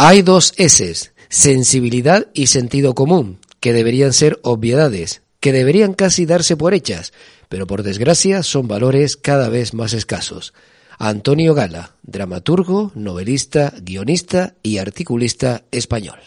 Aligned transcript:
Hay 0.00 0.22
dos 0.22 0.54
S, 0.58 1.10
sensibilidad 1.28 2.28
y 2.32 2.46
sentido 2.46 2.94
común, 2.94 3.40
que 3.58 3.72
deberían 3.72 4.12
ser 4.12 4.38
obviedades, 4.44 5.22
que 5.40 5.52
deberían 5.52 5.92
casi 5.92 6.24
darse 6.24 6.56
por 6.56 6.72
hechas, 6.72 7.12
pero 7.48 7.66
por 7.66 7.82
desgracia 7.82 8.44
son 8.44 8.68
valores 8.68 9.16
cada 9.16 9.48
vez 9.48 9.74
más 9.74 9.94
escasos. 9.94 10.54
Antonio 11.00 11.52
Gala, 11.52 11.96
dramaturgo, 12.04 12.92
novelista, 12.94 13.74
guionista 13.82 14.54
y 14.62 14.78
articulista 14.78 15.64
español. 15.72 16.20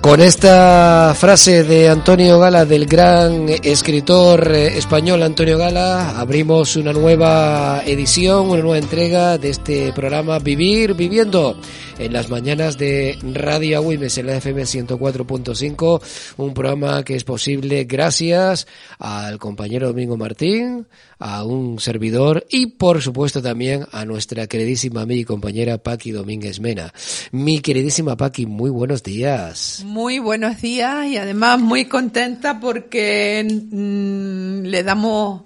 Con 0.00 0.22
esta 0.22 1.14
frase 1.14 1.62
de 1.62 1.90
Antonio 1.90 2.38
Gala, 2.38 2.64
del 2.64 2.86
gran 2.86 3.50
escritor 3.62 4.50
eh, 4.50 4.78
español 4.78 5.22
Antonio 5.22 5.58
Gala, 5.58 6.18
abrimos 6.18 6.74
una 6.76 6.94
nueva 6.94 7.82
edición, 7.84 8.48
una 8.48 8.62
nueva 8.62 8.78
entrega 8.78 9.36
de 9.36 9.50
este 9.50 9.92
programa 9.92 10.38
Vivir 10.38 10.94
Viviendo 10.94 11.54
en 12.00 12.14
las 12.14 12.30
mañanas 12.30 12.78
de 12.78 13.18
Radio 13.34 13.76
Agüimes 13.76 14.16
en 14.16 14.26
la 14.26 14.36
FM 14.36 14.62
104.5, 14.62 16.00
un 16.38 16.54
programa 16.54 17.04
que 17.04 17.14
es 17.14 17.24
posible 17.24 17.84
gracias 17.84 18.66
al 18.98 19.38
compañero 19.38 19.88
Domingo 19.88 20.16
Martín, 20.16 20.86
a 21.18 21.44
un 21.44 21.78
servidor 21.78 22.46
y 22.48 22.68
por 22.68 23.02
supuesto 23.02 23.42
también 23.42 23.86
a 23.92 24.06
nuestra 24.06 24.46
queridísima 24.46 25.02
amiga 25.02 25.20
y 25.20 25.24
compañera 25.24 25.76
Paqui 25.76 26.12
Domínguez 26.12 26.58
Mena. 26.58 26.94
Mi 27.32 27.60
queridísima 27.60 28.16
Paqui, 28.16 28.46
muy 28.46 28.70
buenos 28.70 29.02
días. 29.02 29.82
Muy 29.84 30.18
buenos 30.20 30.62
días 30.62 31.06
y 31.06 31.18
además 31.18 31.60
muy 31.60 31.84
contenta 31.84 32.60
porque 32.60 33.46
mm, 33.70 34.62
le 34.62 34.82
damos 34.82 35.42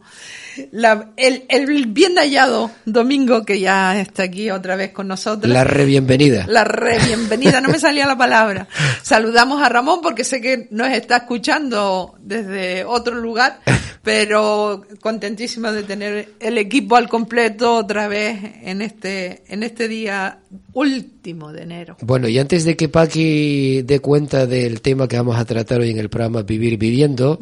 la, 0.72 1.10
el, 1.16 1.44
el, 1.48 1.86
bien 1.86 2.16
hallado 2.16 2.70
Domingo, 2.84 3.44
que 3.44 3.60
ya 3.60 4.00
está 4.00 4.24
aquí 4.24 4.50
otra 4.50 4.76
vez 4.76 4.92
con 4.92 5.08
nosotros. 5.08 5.52
La 5.52 5.64
re 5.64 5.84
bienvenida. 5.84 6.46
La 6.48 6.64
re 6.64 6.98
bienvenida, 7.04 7.60
no 7.60 7.68
me 7.68 7.78
salía 7.78 8.06
la 8.06 8.16
palabra. 8.16 8.68
Saludamos 9.02 9.62
a 9.62 9.68
Ramón 9.68 10.00
porque 10.02 10.24
sé 10.24 10.40
que 10.40 10.68
nos 10.70 10.88
está 10.88 11.18
escuchando 11.18 12.14
desde 12.20 12.84
otro 12.84 13.16
lugar, 13.16 13.60
pero 14.02 14.86
contentísima 15.00 15.72
de 15.72 15.82
tener 15.82 16.34
el 16.40 16.58
equipo 16.58 16.96
al 16.96 17.08
completo 17.08 17.74
otra 17.74 18.08
vez 18.08 18.38
en 18.62 18.82
este, 18.82 19.42
en 19.48 19.62
este 19.62 19.88
día 19.88 20.38
último 20.72 21.52
de 21.52 21.62
enero. 21.62 21.96
Bueno, 22.02 22.28
y 22.28 22.38
antes 22.38 22.64
de 22.64 22.76
que 22.76 22.88
Paqui 22.88 23.82
dé 23.82 24.00
cuenta 24.00 24.46
del 24.46 24.80
tema 24.80 25.08
que 25.08 25.16
vamos 25.16 25.36
a 25.36 25.44
tratar 25.44 25.80
hoy 25.80 25.90
en 25.90 25.98
el 25.98 26.08
programa 26.08 26.42
Vivir 26.42 26.76
Viviendo, 26.76 27.38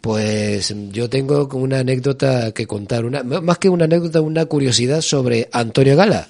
pues 0.00 0.74
yo 0.90 1.10
tengo 1.10 1.48
una 1.52 1.80
anécdota 1.80 2.52
que 2.56 2.66
contar, 2.66 3.04
una, 3.04 3.22
más 3.22 3.58
que 3.58 3.68
una 3.68 3.84
anécdota, 3.84 4.20
una 4.20 4.46
curiosidad 4.46 5.00
sobre 5.00 5.48
Antonio 5.52 5.94
Gala. 5.96 6.28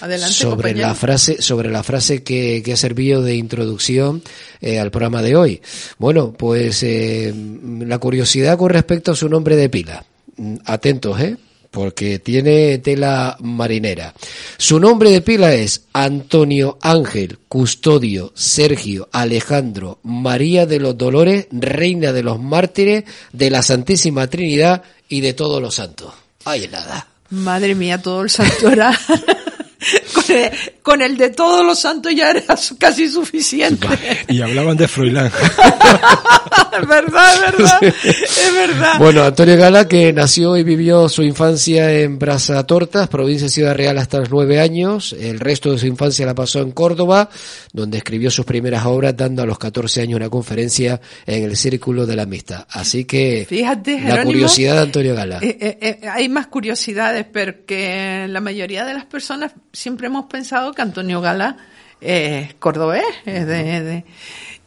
Adelante, 0.00 0.34
sobre 0.34 0.74
la 0.74 0.94
frase 0.94 1.40
sobre 1.40 1.70
la 1.70 1.82
frase 1.82 2.22
que, 2.22 2.62
que 2.62 2.74
ha 2.74 2.76
servido 2.76 3.22
de 3.22 3.36
introducción 3.36 4.22
eh, 4.60 4.78
al 4.78 4.90
programa 4.90 5.22
de 5.22 5.36
hoy. 5.36 5.62
Bueno, 5.98 6.32
pues 6.32 6.82
eh, 6.82 7.32
la 7.80 7.98
curiosidad 7.98 8.58
con 8.58 8.70
respecto 8.70 9.12
a 9.12 9.16
su 9.16 9.28
nombre 9.28 9.56
de 9.56 9.70
pila. 9.70 10.04
Mm, 10.36 10.56
atentos, 10.66 11.18
¿eh? 11.20 11.36
porque 11.76 12.18
tiene 12.18 12.78
tela 12.78 13.36
marinera. 13.40 14.14
Su 14.56 14.80
nombre 14.80 15.10
de 15.10 15.20
pila 15.20 15.52
es 15.52 15.82
Antonio 15.92 16.78
Ángel, 16.80 17.38
Custodio, 17.48 18.32
Sergio, 18.34 19.10
Alejandro, 19.12 19.98
María 20.02 20.64
de 20.64 20.80
los 20.80 20.96
Dolores, 20.96 21.48
Reina 21.50 22.14
de 22.14 22.22
los 22.22 22.40
Mártires, 22.40 23.04
de 23.34 23.50
la 23.50 23.62
Santísima 23.62 24.26
Trinidad 24.26 24.84
y 25.08 25.20
de 25.20 25.32
todos 25.32 25.60
los 25.60 25.74
santos. 25.74 26.12
Ay, 26.44 26.68
nada. 26.68 27.08
Madre 27.30 27.74
mía, 27.74 28.00
todo 28.00 28.22
el 28.22 28.30
santoral. 28.30 28.96
con, 30.14 30.36
el, 30.36 30.52
de 30.86 31.30
todos 31.30 31.66
los 31.66 31.80
santos 31.80 32.14
ya 32.14 32.30
era 32.30 32.42
casi 32.78 33.08
suficiente. 33.08 33.88
Y 34.28 34.40
hablaban 34.40 34.76
de 34.76 34.86
Froilán. 34.86 35.26
es 35.26 35.32
verdad, 36.88 37.34
es 37.34 37.40
verdad, 37.40 37.82
es 37.82 38.54
verdad. 38.54 38.98
Bueno, 38.98 39.24
Antonio 39.24 39.56
Gala, 39.56 39.88
que 39.88 40.12
nació 40.12 40.56
y 40.56 40.62
vivió 40.62 41.08
su 41.08 41.22
infancia 41.22 41.92
en 41.92 42.18
Tortas, 42.66 43.08
provincia 43.08 43.46
de 43.46 43.52
Ciudad 43.52 43.74
Real, 43.74 43.98
hasta 43.98 44.20
los 44.20 44.30
nueve 44.30 44.60
años. 44.60 45.12
El 45.18 45.40
resto 45.40 45.72
de 45.72 45.78
su 45.78 45.86
infancia 45.86 46.24
la 46.24 46.34
pasó 46.34 46.60
en 46.60 46.70
Córdoba, 46.70 47.30
donde 47.72 47.98
escribió 47.98 48.30
sus 48.30 48.44
primeras 48.44 48.86
obras, 48.86 49.16
dando 49.16 49.42
a 49.42 49.46
los 49.46 49.58
14 49.58 50.02
años 50.02 50.16
una 50.16 50.30
conferencia 50.30 51.00
en 51.26 51.44
el 51.44 51.56
Círculo 51.56 52.06
de 52.06 52.14
la 52.14 52.22
Amistad. 52.22 52.64
Así 52.70 53.04
que, 53.04 53.44
Fíjate, 53.48 54.00
la 54.02 54.22
curiosidad 54.22 54.74
de 54.76 54.80
Antonio 54.82 55.14
Gala. 55.16 55.40
Eh, 55.42 55.58
eh, 55.60 55.78
eh, 55.80 56.08
hay 56.08 56.28
más 56.28 56.46
curiosidades, 56.46 57.24
porque 57.24 58.26
la 58.28 58.40
mayoría 58.40 58.84
de 58.84 58.94
las 58.94 59.06
personas 59.06 59.52
siempre 59.72 60.06
hemos 60.06 60.26
pensado 60.26 60.75
que 60.76 60.82
Antonio 60.82 61.20
Gala 61.20 61.56
es 62.00 62.54
cordobés, 62.54 63.04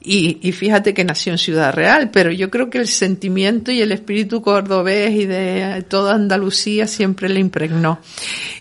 y, 0.01 0.51
fíjate 0.53 0.93
que 0.93 1.03
nació 1.03 1.33
en 1.33 1.37
Ciudad 1.37 1.73
Real, 1.73 2.09
pero 2.09 2.31
yo 2.31 2.49
creo 2.49 2.69
que 2.69 2.77
el 2.77 2.87
sentimiento 2.87 3.69
y 3.69 3.81
el 3.81 3.91
espíritu 3.91 4.41
cordobés 4.41 5.11
y 5.11 5.25
de 5.25 5.85
toda 5.89 6.15
Andalucía 6.15 6.87
siempre 6.87 7.27
le 7.27 7.41
impregnó. 7.41 7.99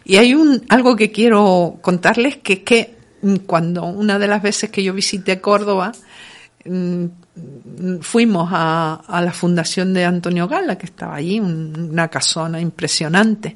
Y 0.04 0.16
hay 0.16 0.34
un 0.34 0.64
algo 0.68 0.96
que 0.96 1.12
quiero 1.12 1.78
contarles 1.80 2.38
que 2.38 2.54
es 2.54 2.58
que 2.60 2.96
cuando 3.46 3.84
una 3.84 4.18
de 4.18 4.26
las 4.26 4.42
veces 4.42 4.70
que 4.70 4.82
yo 4.82 4.92
visité 4.92 5.40
Córdoba, 5.40 5.92
mm, 6.64 7.04
fuimos 8.00 8.48
a 8.52 9.20
la 9.24 9.32
fundación 9.32 9.94
de 9.94 10.04
Antonio 10.04 10.48
Gala, 10.48 10.76
que 10.76 10.86
estaba 10.86 11.14
allí, 11.14 11.38
una 11.38 12.08
casona 12.08 12.60
impresionante. 12.60 13.54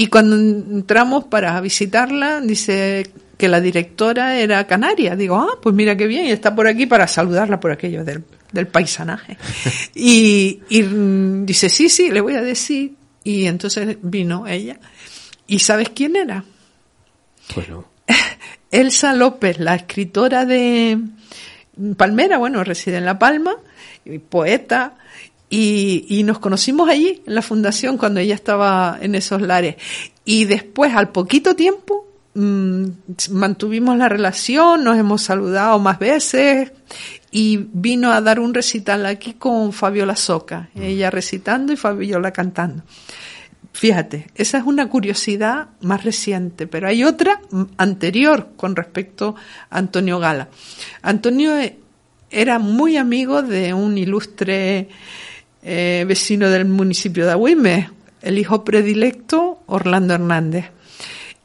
Y 0.00 0.06
cuando 0.06 0.36
entramos 0.36 1.24
para 1.24 1.60
visitarla, 1.60 2.40
dice 2.40 3.10
que 3.36 3.48
la 3.48 3.60
directora 3.60 4.38
era 4.38 4.64
canaria. 4.68 5.16
Digo, 5.16 5.34
ah, 5.34 5.58
pues 5.60 5.74
mira 5.74 5.96
qué 5.96 6.06
bien, 6.06 6.26
y 6.26 6.30
está 6.30 6.54
por 6.54 6.68
aquí 6.68 6.86
para 6.86 7.08
saludarla 7.08 7.58
por 7.58 7.72
aquello 7.72 8.04
del, 8.04 8.22
del 8.52 8.68
paisanaje. 8.68 9.36
y, 9.96 10.60
y 10.68 10.82
dice, 11.44 11.68
sí, 11.68 11.88
sí, 11.88 12.12
le 12.12 12.20
voy 12.20 12.36
a 12.36 12.42
decir. 12.42 12.94
Y 13.24 13.46
entonces 13.46 13.98
vino 14.00 14.46
ella. 14.46 14.78
¿Y 15.48 15.58
sabes 15.58 15.88
quién 15.88 16.14
era? 16.14 16.44
Pues 17.52 17.68
no. 17.68 17.84
Elsa 18.70 19.14
López, 19.14 19.58
la 19.58 19.74
escritora 19.74 20.44
de 20.44 20.96
Palmera, 21.96 22.38
bueno, 22.38 22.62
reside 22.62 22.98
en 22.98 23.04
La 23.04 23.18
Palma, 23.18 23.56
poeta, 24.28 24.94
y, 25.50 26.06
y, 26.08 26.22
nos 26.24 26.38
conocimos 26.38 26.88
allí, 26.88 27.22
en 27.26 27.34
la 27.34 27.42
fundación, 27.42 27.96
cuando 27.96 28.20
ella 28.20 28.34
estaba 28.34 28.98
en 29.00 29.14
esos 29.14 29.40
lares. 29.40 29.76
Y 30.24 30.44
después, 30.44 30.94
al 30.94 31.10
poquito 31.10 31.56
tiempo, 31.56 32.06
mmm, 32.34 32.84
mantuvimos 33.30 33.96
la 33.96 34.08
relación, 34.08 34.84
nos 34.84 34.98
hemos 34.98 35.22
saludado 35.22 35.78
más 35.78 35.98
veces 35.98 36.72
y 37.30 37.68
vino 37.72 38.12
a 38.12 38.20
dar 38.20 38.40
un 38.40 38.54
recital 38.54 39.06
aquí 39.06 39.34
con 39.34 39.72
Fabiola 39.72 40.16
Soca, 40.16 40.70
mm. 40.74 40.82
ella 40.82 41.10
recitando 41.10 41.72
y 41.72 41.76
Fabiola 41.76 42.32
cantando. 42.32 42.82
Fíjate, 43.72 44.26
esa 44.34 44.58
es 44.58 44.64
una 44.64 44.88
curiosidad 44.88 45.68
más 45.82 46.02
reciente, 46.02 46.66
pero 46.66 46.88
hay 46.88 47.04
otra 47.04 47.40
anterior 47.76 48.48
con 48.56 48.74
respecto 48.74 49.36
a 49.70 49.78
Antonio 49.78 50.18
Gala. 50.18 50.48
Antonio 51.02 51.52
era 52.30 52.58
muy 52.58 52.96
amigo 52.96 53.42
de 53.42 53.74
un 53.74 53.96
ilustre 53.96 54.88
eh, 55.70 56.06
vecino 56.08 56.48
del 56.48 56.64
municipio 56.64 57.26
de 57.26 57.32
Agüime, 57.32 57.90
el 58.22 58.38
hijo 58.38 58.64
predilecto 58.64 59.60
Orlando 59.66 60.14
Hernández. 60.14 60.70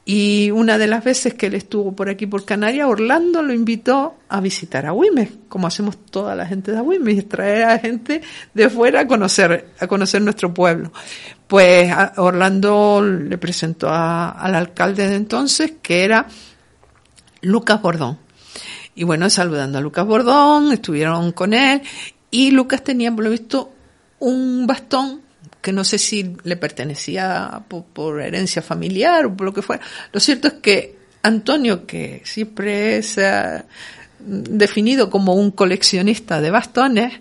Y 0.06 0.50
una 0.50 0.78
de 0.78 0.86
las 0.86 1.04
veces 1.04 1.34
que 1.34 1.48
él 1.48 1.54
estuvo 1.54 1.94
por 1.94 2.08
aquí, 2.08 2.26
por 2.26 2.46
Canarias, 2.46 2.88
Orlando 2.88 3.42
lo 3.42 3.52
invitó 3.52 4.14
a 4.30 4.40
visitar 4.40 4.86
a 4.86 4.92
Güemes, 4.92 5.28
como 5.50 5.66
hacemos 5.66 5.98
toda 6.06 6.34
la 6.34 6.46
gente 6.46 6.72
de 6.72 6.80
Güemes, 6.80 7.28
traer 7.28 7.64
a 7.64 7.78
gente 7.78 8.22
de 8.54 8.70
fuera 8.70 9.00
a 9.00 9.06
conocer, 9.06 9.68
a 9.78 9.86
conocer 9.86 10.22
nuestro 10.22 10.54
pueblo. 10.54 10.90
Pues 11.46 11.92
Orlando 12.16 13.02
le 13.02 13.36
presentó 13.36 13.90
al 13.90 14.54
alcalde 14.54 15.06
de 15.06 15.16
entonces, 15.16 15.74
que 15.82 16.02
era 16.02 16.26
Lucas 17.42 17.82
Bordón. 17.82 18.18
Y 18.94 19.04
bueno, 19.04 19.28
saludando 19.28 19.76
a 19.76 19.80
Lucas 19.82 20.06
Bordón, 20.06 20.72
estuvieron 20.72 21.32
con 21.32 21.52
él, 21.52 21.82
y 22.30 22.52
Lucas 22.52 22.82
tenía, 22.82 23.14
por 23.14 23.24
lo 23.24 23.30
visto, 23.30 23.73
un 24.18 24.66
bastón 24.66 25.22
que 25.60 25.72
no 25.72 25.82
sé 25.82 25.98
si 25.98 26.36
le 26.44 26.56
pertenecía 26.56 27.62
por, 27.68 28.20
herencia 28.20 28.60
familiar 28.60 29.26
o 29.26 29.36
por 29.36 29.46
lo 29.46 29.54
que 29.54 29.62
fuera. 29.62 29.82
Lo 30.12 30.20
cierto 30.20 30.48
es 30.48 30.54
que 30.54 30.96
Antonio, 31.22 31.86
que 31.86 32.20
siempre 32.24 32.98
es 32.98 33.16
eh, 33.16 33.62
definido 34.18 35.08
como 35.08 35.34
un 35.34 35.50
coleccionista 35.50 36.40
de 36.42 36.50
bastones, 36.50 37.14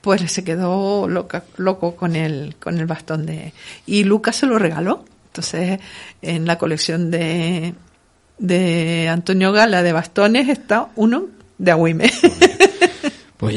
pues 0.00 0.30
se 0.30 0.42
quedó 0.42 1.08
loco 1.08 1.96
con 1.96 2.16
el, 2.16 2.56
con 2.56 2.78
el 2.78 2.86
bastón 2.86 3.26
de... 3.26 3.52
Y 3.86 4.04
Lucas 4.04 4.36
se 4.36 4.46
lo 4.46 4.58
regaló. 4.58 5.04
Entonces, 5.26 5.80
en 6.20 6.46
la 6.46 6.58
colección 6.58 7.10
de, 7.10 7.74
de 8.38 9.08
Antonio 9.08 9.52
Gala 9.52 9.82
de 9.82 9.92
bastones 9.92 10.48
está 10.48 10.88
uno 10.96 11.28
de 11.58 11.70
Agüime. 11.70 12.10
Pues 13.44 13.56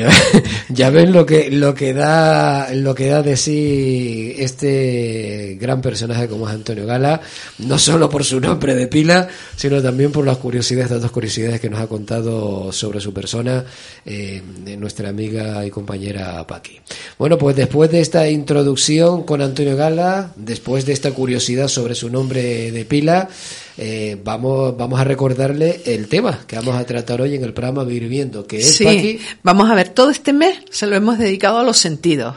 ya, 0.67 0.89
ven 0.89 1.13
lo 1.13 1.25
que, 1.25 1.49
lo 1.49 1.73
que 1.73 1.93
da, 1.93 2.73
lo 2.73 2.93
que 2.93 3.07
da 3.07 3.23
de 3.23 3.37
sí 3.37 4.35
este 4.37 5.57
gran 5.57 5.81
personaje 5.81 6.27
como 6.27 6.45
es 6.45 6.53
Antonio 6.53 6.85
Gala, 6.85 7.21
no 7.59 7.79
solo 7.79 8.09
por 8.09 8.25
su 8.25 8.41
nombre 8.41 8.75
de 8.75 8.87
pila, 8.87 9.29
sino 9.55 9.81
también 9.81 10.11
por 10.11 10.25
las 10.25 10.39
curiosidades, 10.39 10.89
tantas 10.89 11.09
curiosidades 11.09 11.61
que 11.61 11.69
nos 11.69 11.79
ha 11.79 11.87
contado 11.87 12.69
sobre 12.73 12.99
su 12.99 13.13
persona 13.13 13.63
eh, 14.05 14.41
nuestra 14.77 15.07
amiga 15.07 15.65
y 15.65 15.69
compañera 15.69 16.45
Paqui. 16.45 16.81
Bueno, 17.17 17.37
pues 17.37 17.55
después 17.55 17.89
de 17.89 18.01
esta 18.01 18.27
introducción 18.27 19.23
con 19.23 19.41
Antonio 19.41 19.77
Gala, 19.77 20.33
después 20.35 20.85
de 20.85 20.91
esta 20.91 21.11
curiosidad 21.11 21.69
sobre 21.69 21.95
su 21.95 22.09
nombre 22.09 22.71
de 22.73 22.83
pila, 22.83 23.29
eh, 23.77 24.19
vamos, 24.23 24.75
vamos 24.75 24.99
a 24.99 25.03
recordarle 25.03 25.81
el 25.85 26.07
tema 26.07 26.39
que 26.47 26.55
vamos 26.55 26.75
a 26.75 26.83
tratar 26.85 27.21
hoy 27.21 27.35
en 27.35 27.43
el 27.43 27.53
programa 27.53 27.83
Vivir 27.83 28.09
Viendo, 28.09 28.47
que 28.47 28.57
es 28.57 28.75
sí, 28.75 29.19
vamos 29.43 29.69
a 29.69 29.75
ver, 29.75 29.89
todo 29.89 30.09
este 30.09 30.33
mes 30.33 30.57
se 30.71 30.87
lo 30.87 30.95
hemos 30.95 31.19
dedicado 31.19 31.59
a 31.59 31.63
los 31.63 31.77
sentidos. 31.77 32.35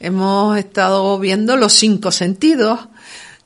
Hemos 0.00 0.58
estado 0.58 1.18
viendo 1.20 1.56
los 1.56 1.72
cinco 1.72 2.10
sentidos, 2.10 2.80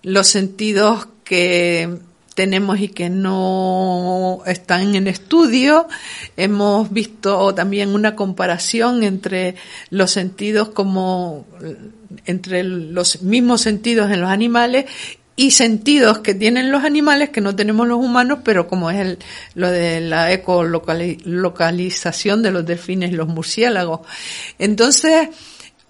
los 0.02 0.26
sentidos 0.26 1.08
que 1.24 1.98
tenemos 2.34 2.80
y 2.80 2.88
que 2.88 3.10
no 3.10 4.40
están 4.46 4.94
en 4.94 5.06
estudio. 5.06 5.88
Hemos 6.36 6.90
visto 6.90 7.54
también 7.54 7.94
una 7.94 8.16
comparación 8.16 9.02
entre 9.02 9.56
los 9.90 10.10
sentidos 10.10 10.68
como 10.68 11.46
entre 12.24 12.62
los 12.62 13.22
mismos 13.22 13.60
sentidos 13.60 14.10
en 14.10 14.20
los 14.20 14.30
animales 14.30 14.86
y 15.36 15.50
sentidos 15.50 16.20
que 16.20 16.34
tienen 16.34 16.72
los 16.72 16.82
animales 16.82 17.28
que 17.28 17.42
no 17.42 17.54
tenemos 17.54 17.86
los 17.86 17.98
humanos, 17.98 18.38
pero 18.42 18.66
como 18.66 18.90
es 18.90 18.98
el, 18.98 19.18
lo 19.54 19.70
de 19.70 20.00
la 20.00 20.32
ecolocalización 20.32 22.42
de 22.42 22.50
los 22.50 22.64
delfines 22.64 23.12
y 23.12 23.14
los 23.14 23.28
murciélagos. 23.28 24.00
Entonces, 24.58 25.28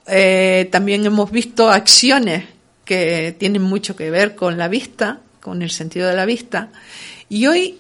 eh, 0.09 0.69
también 0.73 1.07
hemos 1.07 1.31
visto 1.31 1.71
acciones 1.71 2.45
que 2.85 3.37
tienen 3.39 3.63
mucho 3.63 3.95
que 3.95 4.11
ver 4.11 4.35
con 4.35 4.59
la 4.59 4.67
vista, 4.67 5.21
con 5.41 5.63
el 5.63 5.71
sentido 5.71 6.09
de 6.09 6.17
la 6.17 6.27
vista. 6.27 6.71
Y 7.29 7.47
hoy 7.47 7.79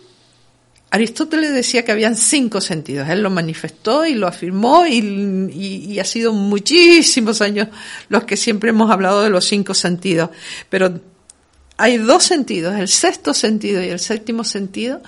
Aristóteles 0.91 1.53
decía 1.53 1.85
que 1.85 1.91
habían 1.91 2.15
cinco 2.15 2.61
sentidos. 2.61 3.09
Él 3.09 3.23
lo 3.23 3.31
manifestó 3.31 4.07
y 4.07 4.15
lo 4.15 4.29
afirmó 4.29 4.87
y, 4.87 4.99
y, 4.99 5.93
y, 5.93 5.99
ha 5.99 6.05
sido 6.05 6.33
muchísimos 6.33 7.41
años 7.41 7.69
los 8.09 8.23
que 8.23 8.37
siempre 8.37 8.71
hemos 8.71 8.91
hablado 8.91 9.23
de 9.23 9.31
los 9.31 9.45
cinco 9.45 9.75
sentidos. 9.75 10.31
Pero 10.69 11.01
hay 11.77 11.99
dos 11.99 12.25
sentidos, 12.25 12.75
el 12.77 12.89
sexto 12.89 13.35
sentido 13.35 13.83
y 13.83 13.89
el 13.89 13.99
séptimo 13.99 14.45
sentido, 14.45 15.03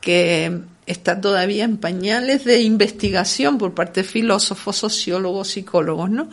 que 0.00 0.60
está 0.86 1.20
todavía 1.20 1.64
en 1.64 1.76
pañales 1.76 2.44
de 2.44 2.62
investigación 2.62 3.58
por 3.58 3.74
parte 3.74 4.02
de 4.02 4.08
filósofos, 4.08 4.76
sociólogos, 4.76 5.48
psicólogos, 5.48 6.10
¿no? 6.10 6.28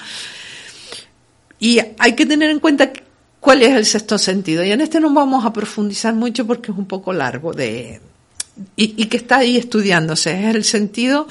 Y 1.59 1.79
hay 1.99 2.13
que 2.13 2.25
tener 2.25 2.49
en 2.49 2.59
cuenta 2.59 2.91
cuál 3.39 3.61
es 3.61 3.73
el 3.73 3.85
sexto 3.85 4.17
sentido. 4.17 4.63
Y 4.63 4.71
en 4.71 4.81
este 4.81 4.99
no 4.99 5.13
vamos 5.13 5.45
a 5.45 5.53
profundizar 5.53 6.13
mucho 6.13 6.45
porque 6.45 6.71
es 6.71 6.77
un 6.77 6.85
poco 6.85 7.13
largo 7.13 7.53
de, 7.53 8.01
y, 8.75 9.05
que 9.05 9.17
está 9.17 9.37
ahí 9.37 9.57
estudiándose. 9.57 10.31
Es 10.39 10.55
el 10.55 10.63
sentido 10.63 11.27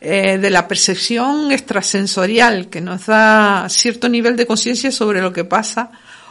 eh, 0.00 0.38
de 0.38 0.50
la 0.50 0.68
percepción 0.68 1.52
extrasensorial 1.52 2.68
que 2.68 2.80
nos 2.80 3.06
da 3.06 3.66
cierto 3.68 4.08
nivel 4.08 4.36
de 4.36 4.46
conciencia 4.46 4.90
sobre 4.90 5.20
lo 5.20 5.32
que 5.32 5.44
pasa 5.44 5.90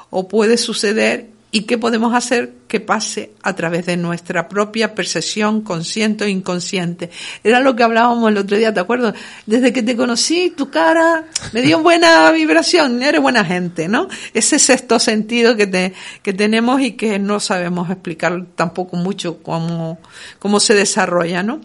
o 0.10 0.28
puede 0.28 0.58
suceder 0.58 1.35
y 1.56 1.62
qué 1.62 1.78
podemos 1.78 2.14
hacer 2.14 2.52
que 2.68 2.82
pase 2.82 3.32
a 3.42 3.56
través 3.56 3.86
de 3.86 3.96
nuestra 3.96 4.50
propia 4.50 4.94
percepción 4.94 5.62
consciente 5.62 6.26
o 6.26 6.28
inconsciente. 6.28 7.10
Era 7.46 7.62
lo 7.62 7.78
que 7.78 7.84
hablábamos 7.84 8.30
el 8.30 8.38
otro 8.38 8.58
día, 8.58 8.74
¿te 8.74 8.82
acuerdas? 8.82 9.16
Desde 9.46 9.72
que 9.72 9.82
te 9.82 9.96
conocí, 9.96 10.50
tu 10.50 10.70
cara 10.70 11.24
me 11.54 11.62
dio 11.62 11.80
buena 11.80 12.30
vibración, 12.32 13.02
eres 13.02 13.22
buena 13.22 13.46
gente, 13.46 13.88
¿no? 13.88 14.10
Ese 14.34 14.60
sexto 14.60 15.00
sentido 15.00 15.56
que, 15.56 15.66
te, 15.66 15.94
que 16.22 16.34
tenemos 16.34 16.82
y 16.82 16.92
que 16.92 17.20
no 17.20 17.40
sabemos 17.40 17.90
explicar 17.90 18.48
tampoco 18.58 18.98
mucho 18.98 19.42
cómo, 19.42 19.98
cómo 20.40 20.60
se 20.60 20.74
desarrolla, 20.74 21.42
¿no? 21.42 21.62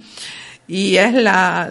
Y 0.68 0.98
es 0.98 1.14
la, 1.14 1.68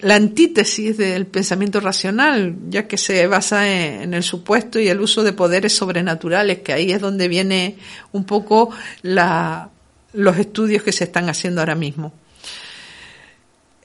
la 0.00 0.14
antítesis 0.14 0.96
del 0.96 1.26
pensamiento 1.26 1.80
racional, 1.80 2.54
ya 2.68 2.86
que 2.86 2.96
se 2.96 3.26
basa 3.26 3.68
en, 3.68 4.14
el 4.14 4.22
supuesto 4.22 4.78
y 4.78 4.88
el 4.88 5.00
uso 5.00 5.24
de 5.24 5.32
poderes 5.32 5.74
sobrenaturales, 5.74 6.60
que 6.60 6.72
ahí 6.72 6.92
es 6.92 7.00
donde 7.00 7.26
viene 7.26 7.76
un 8.12 8.24
poco 8.24 8.70
la, 9.02 9.70
los 10.12 10.38
estudios 10.38 10.84
que 10.84 10.92
se 10.92 11.04
están 11.04 11.28
haciendo 11.28 11.60
ahora 11.60 11.74
mismo. 11.74 12.12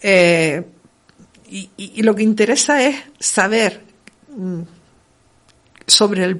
Eh, 0.01 0.63
y, 1.49 2.01
lo 2.01 2.15
que 2.15 2.23
interesa 2.23 2.83
es 2.83 2.95
saber 3.19 3.81
mm, 4.35 4.61
sobre 5.85 6.23
el 6.23 6.37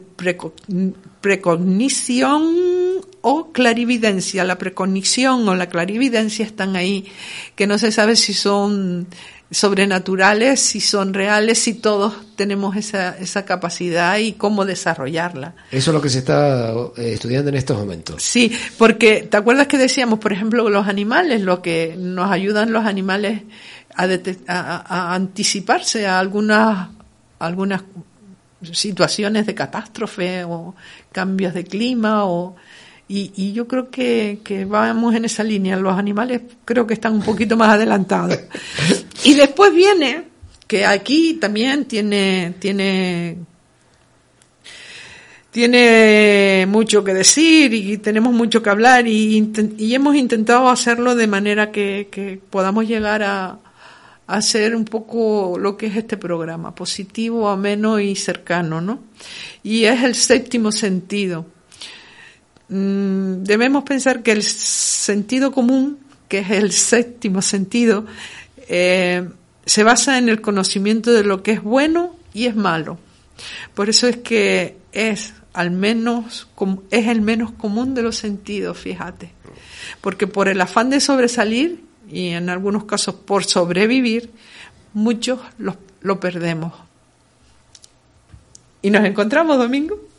precognición 1.22 2.56
o 3.22 3.52
clarividencia. 3.52 4.44
La 4.44 4.58
precognición 4.58 5.48
o 5.48 5.56
la 5.56 5.70
clarividencia 5.70 6.46
están 6.46 6.76
ahí, 6.76 7.06
que 7.56 7.68
no 7.68 7.78
se 7.78 7.92
sabe 7.92 8.16
si 8.16 8.34
son 8.34 9.08
sobrenaturales, 9.54 10.60
si 10.60 10.82
son 10.82 11.14
reales, 11.14 11.60
si 11.60 11.76
todos 11.76 12.14
tenemos 12.36 12.76
esa, 12.76 13.16
esa 13.18 13.46
capacidad 13.46 14.18
y 14.18 14.34
cómo 14.34 14.66
desarrollarla. 14.66 15.54
Eso 15.72 15.92
es 15.92 15.96
lo 15.96 16.02
que 16.02 16.10
se 16.10 16.20
está 16.20 16.72
eh, 16.98 17.14
estudiando 17.14 17.50
en 17.50 17.56
estos 17.56 17.78
momentos. 17.78 18.24
Sí, 18.24 18.52
porque 18.78 19.28
te 19.30 19.38
acuerdas 19.38 19.68
que 19.68 19.78
decíamos, 19.78 20.20
por 20.20 20.34
ejemplo, 20.34 20.68
los 20.70 20.88
animales, 20.88 21.42
lo 21.42 21.62
que 21.62 21.96
nos 21.98 22.32
ayudan 22.32 22.74
los 22.74 22.86
animales 22.86 23.44
a, 23.96 24.08
a, 24.48 25.14
anticiparse 25.14 26.08
a 26.08 26.20
algunas, 26.20 26.90
algunas 27.38 27.84
situaciones 28.72 29.46
de 29.46 29.54
catástrofe 29.54 30.44
o 30.46 30.74
cambios 31.12 31.54
de 31.54 31.64
clima 31.64 32.26
o 32.26 32.56
y, 33.16 33.54
yo 33.54 33.68
creo 33.68 33.92
que, 33.92 34.66
vamos 34.68 35.14
en 35.14 35.26
esa 35.26 35.44
línea. 35.44 35.78
Los 35.78 35.98
animales 35.98 36.42
creo 36.66 36.88
que 36.88 36.96
están 36.96 37.14
un 37.14 37.22
poquito 37.22 37.56
más 37.56 37.70
adelantados. 37.70 38.40
Y 39.24 39.36
después 39.36 39.74
viene 39.74 40.24
que 40.68 40.86
aquí 40.86 41.36
también 41.36 41.86
tiene, 41.86 42.56
tiene, 42.60 43.38
tiene 45.52 46.66
mucho 46.68 47.04
que 47.04 47.14
decir 47.14 47.74
y 47.74 47.98
tenemos 48.00 48.34
mucho 48.34 48.64
que 48.64 48.70
hablar 48.72 49.08
y, 49.08 49.54
hemos 49.94 50.16
intentado 50.16 50.68
hacerlo 50.70 51.16
de 51.16 51.28
manera 51.28 51.72
que, 51.72 52.08
que 52.12 52.40
podamos 52.50 52.88
llegar 52.88 53.22
a 53.22 53.60
hacer 54.26 54.76
un 54.76 54.86
poco 54.86 55.58
lo 55.60 55.78
que 55.78 55.86
es 55.86 55.98
este 55.98 56.18
programa, 56.18 56.74
positivo, 56.74 57.48
ameno 57.48 58.00
y 58.00 58.16
cercano, 58.16 58.82
¿no? 58.82 59.00
Y 59.62 59.84
es 59.84 60.04
el 60.04 60.16
séptimo 60.16 60.72
sentido. 60.72 61.53
Mm, 62.74 63.44
debemos 63.44 63.84
pensar 63.84 64.24
que 64.24 64.32
el 64.32 64.42
sentido 64.42 65.52
común, 65.52 66.00
que 66.28 66.40
es 66.40 66.50
el 66.50 66.72
séptimo 66.72 67.44
sentido, 67.44 68.08
eh, 68.68 69.30
se 69.64 69.84
basa 69.84 70.18
en 70.18 70.28
el 70.28 70.42
conocimiento 70.42 71.12
de 71.14 71.24
lo 71.24 71.44
que 71.44 71.52
es 71.52 71.62
bueno 71.62 72.16
y 72.34 72.48
es 72.48 72.56
malo. 72.56 72.98
Por 73.76 73.90
eso 73.90 74.08
es 74.08 74.18
que 74.18 74.78
es 74.92 75.36
al 75.54 75.70
menos 75.70 76.48
es 76.90 77.08
el 77.08 77.22
menos 77.22 77.52
común 77.52 77.94
de 77.94 78.02
los 78.02 78.18
sentidos, 78.18 78.76
fíjate. 78.76 79.32
Porque 80.02 80.26
por 80.26 80.48
el 80.48 80.60
afán 80.60 80.90
de 80.90 81.00
sobresalir 81.00 81.84
y 82.10 82.30
en 82.30 82.50
algunos 82.50 82.86
casos 82.86 83.14
por 83.14 83.44
sobrevivir, 83.44 84.32
muchos 84.94 85.40
lo 86.02 86.20
perdemos. 86.20 86.74
¿Y 88.82 88.90
nos 88.90 89.06
encontramos, 89.06 89.60
Domingo? 89.60 90.13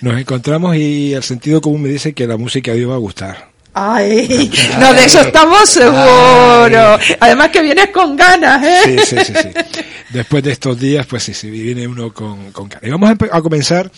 Nos 0.00 0.18
encontramos 0.18 0.76
y 0.76 1.12
el 1.12 1.22
sentido 1.22 1.60
común 1.60 1.82
me 1.82 1.88
dice 1.88 2.14
que 2.14 2.26
la 2.26 2.36
música 2.36 2.72
hoy 2.72 2.84
va 2.84 2.94
a 2.94 2.98
gustar. 2.98 3.50
Ay, 3.74 4.50
no, 4.80 4.92
de 4.94 5.04
eso 5.04 5.20
estamos 5.20 5.68
seguros. 5.68 7.00
Además 7.20 7.50
que 7.50 7.62
vienes 7.62 7.90
con 7.90 8.16
ganas, 8.16 8.64
¿eh? 8.64 8.80
Sí, 8.84 9.16
sí, 9.16 9.24
sí, 9.24 9.32
sí. 9.34 9.80
Después 10.12 10.42
de 10.42 10.50
estos 10.50 10.78
días, 10.78 11.06
pues 11.06 11.22
sí, 11.22 11.34
sí, 11.34 11.50
viene 11.50 11.86
uno 11.86 12.12
con, 12.12 12.50
con 12.50 12.68
ganas. 12.68 12.84
Y 12.84 12.90
vamos 12.90 13.10
a, 13.10 13.36
a, 13.36 13.42
comenzar 13.42 13.92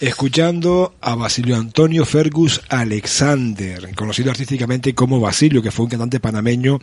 escuchando 0.00 0.94
a 1.02 1.14
Basilio 1.14 1.56
Antonio 1.56 2.06
Fergus 2.06 2.62
Alexander, 2.70 3.94
conocido 3.94 4.30
artísticamente 4.30 4.94
como 4.94 5.20
Basilio, 5.20 5.62
que 5.62 5.70
fue 5.70 5.84
un 5.84 5.90
cantante 5.90 6.18
panameño 6.18 6.80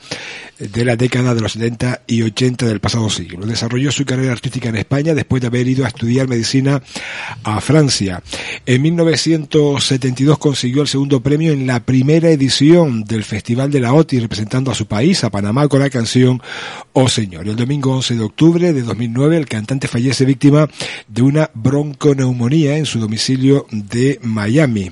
de 0.60 0.86
la 0.86 0.96
década 0.96 1.34
de 1.34 1.42
los 1.42 1.54
70 1.54 2.02
y 2.06 2.22
80 2.22 2.68
del 2.68 2.80
pasado 2.80 3.10
siglo. 3.10 3.48
Desarrolló 3.48 3.92
su 3.92 4.06
carrera 4.06 4.32
artística 4.32 4.70
en 4.70 4.76
España 4.76 5.16
después 5.16 5.42
de 5.42 5.48
haber 5.48 5.68
ido 5.68 5.84
a 5.84 5.88
estudiar 5.88 6.28
medicina 6.28 6.82
a 7.44 7.60
Francia. 7.62 8.22
En 8.66 8.82
1972 8.84 10.38
consiguió 10.38 10.84
el 10.84 10.88
segundo 10.88 11.22
premio 11.22 11.52
en 11.52 11.66
la 11.66 11.80
primera 11.80 12.30
edición 12.30 13.04
del 13.06 13.24
Festival 13.24 13.72
de 13.72 13.80
la 13.80 13.94
OTI 13.94 14.20
representando 14.20 14.70
a 14.70 14.76
su 14.76 14.86
país, 14.86 15.24
a 15.24 15.32
Panamá, 15.32 15.68
con 15.68 15.80
la 15.80 15.90
canción 15.90 16.42
Oh 16.94 17.08
Señor. 17.08 17.48
El 17.48 17.56
domingo 17.56 17.96
11 17.96 18.16
de 18.16 18.24
octubre 18.24 18.67
de 18.74 18.82
2009 18.82 19.38
el 19.38 19.46
cantante 19.46 19.88
fallece 19.88 20.26
víctima 20.26 20.70
de 21.08 21.22
una 21.22 21.50
bronconeumonía 21.54 22.78
en 22.78 22.86
su 22.86 23.00
domicilio 23.00 23.66
de 23.72 24.20
Miami. 24.24 24.92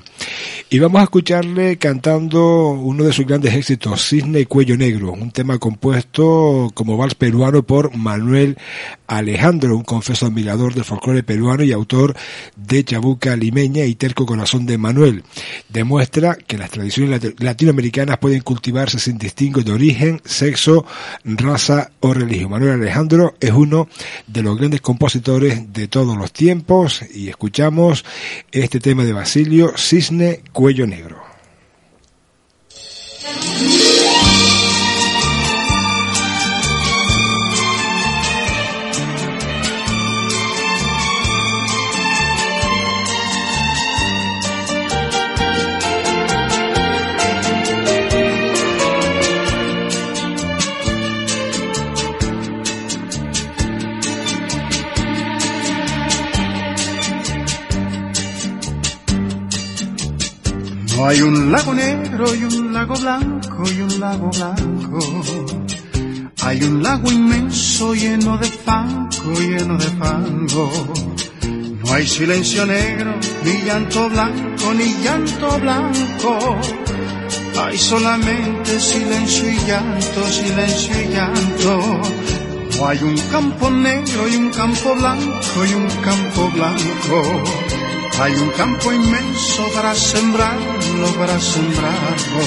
Y 0.68 0.80
vamos 0.80 1.00
a 1.00 1.04
escucharle 1.04 1.76
cantando 1.78 2.70
uno 2.70 3.04
de 3.04 3.12
sus 3.12 3.24
grandes 3.24 3.54
éxitos, 3.54 4.08
Cisne 4.08 4.40
y 4.40 4.46
Cuello 4.46 4.76
Negro, 4.76 5.12
un 5.12 5.30
tema 5.30 5.58
compuesto 5.58 6.72
como 6.74 6.96
vals 6.96 7.14
peruano 7.14 7.62
por 7.62 7.96
Manuel 7.96 8.58
Alejandro, 9.06 9.76
un 9.76 9.84
confeso 9.84 10.26
admirador 10.26 10.74
del 10.74 10.82
folclore 10.82 11.22
peruano 11.22 11.62
y 11.62 11.70
autor 11.70 12.16
de 12.56 12.84
Chabuca 12.84 13.36
Limeña 13.36 13.84
y 13.84 13.94
Terco 13.94 14.26
Corazón 14.26 14.66
de 14.66 14.76
Manuel. 14.76 15.22
Demuestra 15.68 16.34
que 16.34 16.58
las 16.58 16.70
tradiciones 16.70 17.34
latinoamericanas 17.38 18.18
pueden 18.18 18.40
cultivarse 18.40 18.98
sin 18.98 19.18
distingo 19.18 19.62
de 19.62 19.72
origen, 19.72 20.20
sexo, 20.24 20.84
raza 21.24 21.92
o 22.00 22.12
religión. 22.12 22.50
Manuel 22.50 22.72
Alejandro 22.72 23.34
es 23.38 23.52
uno 23.66 23.88
de 24.26 24.42
los 24.42 24.56
grandes 24.56 24.80
compositores 24.80 25.72
de 25.72 25.88
todos 25.88 26.16
los 26.16 26.32
tiempos 26.32 27.02
y 27.12 27.28
escuchamos 27.28 28.04
este 28.52 28.80
tema 28.80 29.04
de 29.04 29.12
Basilio, 29.12 29.72
Cisne 29.76 30.42
Cuello 30.52 30.86
Negro. 30.86 31.22
Y 62.36 62.44
un 62.44 62.72
lago 62.72 62.94
blanco 62.94 63.62
y 63.70 63.80
un 63.80 64.00
lago 64.00 64.30
blanco. 64.30 64.98
Hay 66.42 66.62
un 66.62 66.82
lago 66.82 67.10
inmenso 67.10 67.94
lleno 67.94 68.36
de 68.38 68.46
fango, 68.46 69.32
lleno 69.40 69.78
de 69.78 69.86
fango. 69.98 70.70
No 71.82 71.92
hay 71.92 72.06
silencio 72.06 72.66
negro, 72.66 73.14
ni 73.44 73.62
llanto 73.64 74.08
blanco, 74.08 74.74
ni 74.74 74.92
llanto 75.02 75.58
blanco. 75.60 76.60
Hay 77.58 77.78
solamente 77.78 78.80
silencio 78.80 79.50
y 79.50 79.58
llanto, 79.66 80.28
silencio 80.28 80.94
y 81.02 81.08
llanto. 81.14 82.00
No 82.76 82.86
hay 82.86 83.02
un 83.02 83.16
campo 83.30 83.70
negro 83.70 84.28
y 84.28 84.36
un 84.36 84.50
campo 84.50 84.94
blanco 84.94 85.64
y 85.64 85.74
un 85.74 85.88
campo 86.02 86.50
blanco. 86.50 87.44
Hay 88.20 88.34
un 88.34 88.50
campo 88.50 88.92
inmenso 88.92 89.66
para 89.74 89.94
sembrarlo, 90.96 91.18
para 91.18 91.40
sembrarlo. 91.40 92.42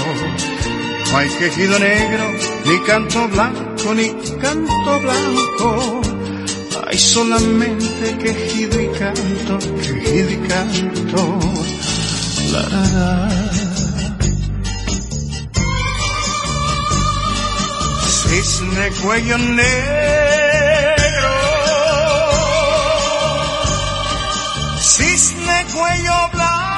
No 1.11 1.17
hay 1.17 1.29
quejido 1.29 1.79
negro, 1.79 2.31
ni 2.65 2.79
canto 2.81 3.27
blanco, 3.29 3.93
ni 3.93 4.09
canto 4.41 4.99
blanco. 4.99 6.01
Hay 6.87 6.97
solamente 6.97 8.17
quejido 8.17 8.81
y 8.81 8.87
canto, 8.89 9.59
quejido 9.81 10.31
y 10.31 10.37
canto. 10.47 11.39
La. 12.51 13.29
Cisne 18.29 18.89
cuello 19.01 19.37
negro. 19.37 19.69
Cisne 24.79 25.65
cuello 25.73 26.29
blanco. 26.33 26.68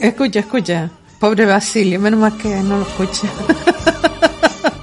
Escucha, 0.00 0.40
escucha. 0.40 0.90
Pobre 1.18 1.46
Basilio, 1.46 1.98
menos 1.98 2.20
mal 2.20 2.36
que 2.36 2.48
no 2.48 2.78
lo 2.78 2.86
escucha. 2.86 3.32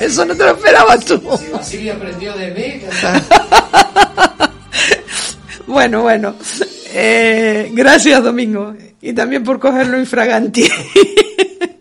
Eso 0.00 0.24
no 0.24 0.34
te 0.34 0.44
lo 0.44 0.50
esperabas 0.50 1.04
tú. 1.04 1.20
Si 1.38 1.50
Basilio 1.50 1.94
aprendió 1.94 2.32
de 2.34 2.50
mí, 2.50 2.82
bueno, 5.66 6.02
bueno. 6.02 6.34
Eh, 6.92 7.70
gracias, 7.72 8.22
Domingo. 8.22 8.74
Y 9.00 9.12
también 9.12 9.44
por 9.44 9.58
cogerlo 9.58 9.98
infraganti. 9.98 10.68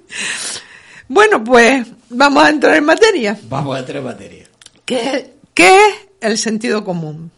bueno, 1.07 1.43
pues 1.43 1.87
vamos 2.09 2.43
a 2.43 2.49
entrar 2.49 2.75
en 2.75 2.85
materia. 2.85 3.37
Vamos 3.49 3.75
a 3.75 3.79
entrar 3.79 3.97
en 3.97 4.03
materia. 4.03 4.45
¿Qué, 4.85 5.33
¿Qué 5.53 5.87
es 5.87 5.95
el 6.21 6.37
sentido 6.37 6.83
común? 6.83 7.31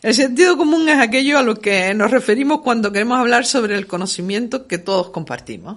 El 0.00 0.14
sentido 0.14 0.56
común 0.56 0.88
es 0.88 0.98
aquello 0.98 1.38
a 1.38 1.42
lo 1.42 1.56
que 1.56 1.92
nos 1.92 2.10
referimos 2.10 2.60
cuando 2.60 2.92
queremos 2.92 3.18
hablar 3.18 3.44
sobre 3.44 3.76
el 3.76 3.86
conocimiento 3.86 4.68
que 4.68 4.78
todos 4.78 5.10
compartimos, 5.10 5.76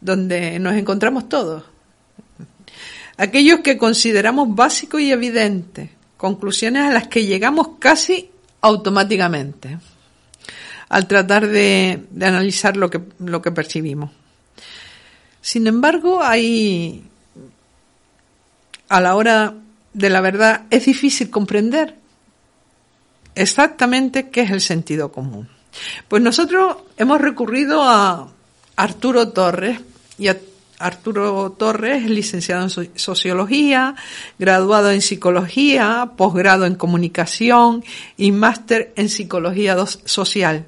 donde 0.00 0.58
nos 0.58 0.74
encontramos 0.74 1.28
todos. 1.28 1.64
Aquellos 3.18 3.60
que 3.60 3.76
consideramos 3.76 4.54
básicos 4.54 5.02
y 5.02 5.12
evidentes, 5.12 5.90
conclusiones 6.16 6.84
a 6.84 6.92
las 6.92 7.08
que 7.08 7.26
llegamos 7.26 7.72
casi 7.78 8.30
automáticamente 8.62 9.78
al 10.88 11.06
tratar 11.06 11.48
de, 11.48 12.04
de 12.10 12.26
analizar 12.26 12.76
lo 12.76 12.88
que, 12.88 13.02
lo 13.18 13.42
que 13.42 13.50
percibimos. 13.50 14.10
Sin 15.42 15.66
embargo, 15.66 16.22
hay, 16.22 17.04
a 18.88 19.00
la 19.00 19.16
hora 19.16 19.54
de 19.92 20.10
la 20.10 20.20
verdad, 20.20 20.66
es 20.70 20.86
difícil 20.86 21.28
comprender 21.28 22.01
exactamente 23.34 24.30
qué 24.30 24.42
es 24.42 24.50
el 24.50 24.60
sentido 24.60 25.12
común. 25.12 25.48
Pues 26.08 26.22
nosotros 26.22 26.76
hemos 26.96 27.20
recurrido 27.20 27.82
a 27.82 28.28
Arturo 28.76 29.28
Torres 29.28 29.80
y 30.18 30.28
Arturo 30.78 31.52
Torres 31.52 32.04
es 32.04 32.10
licenciado 32.10 32.64
en 32.64 32.90
Sociología, 32.96 33.94
graduado 34.38 34.90
en 34.90 35.00
Psicología, 35.00 36.12
posgrado 36.16 36.66
en 36.66 36.74
Comunicación 36.74 37.84
y 38.16 38.32
máster 38.32 38.92
en 38.96 39.08
Psicología 39.08 39.76
Social. 39.86 40.66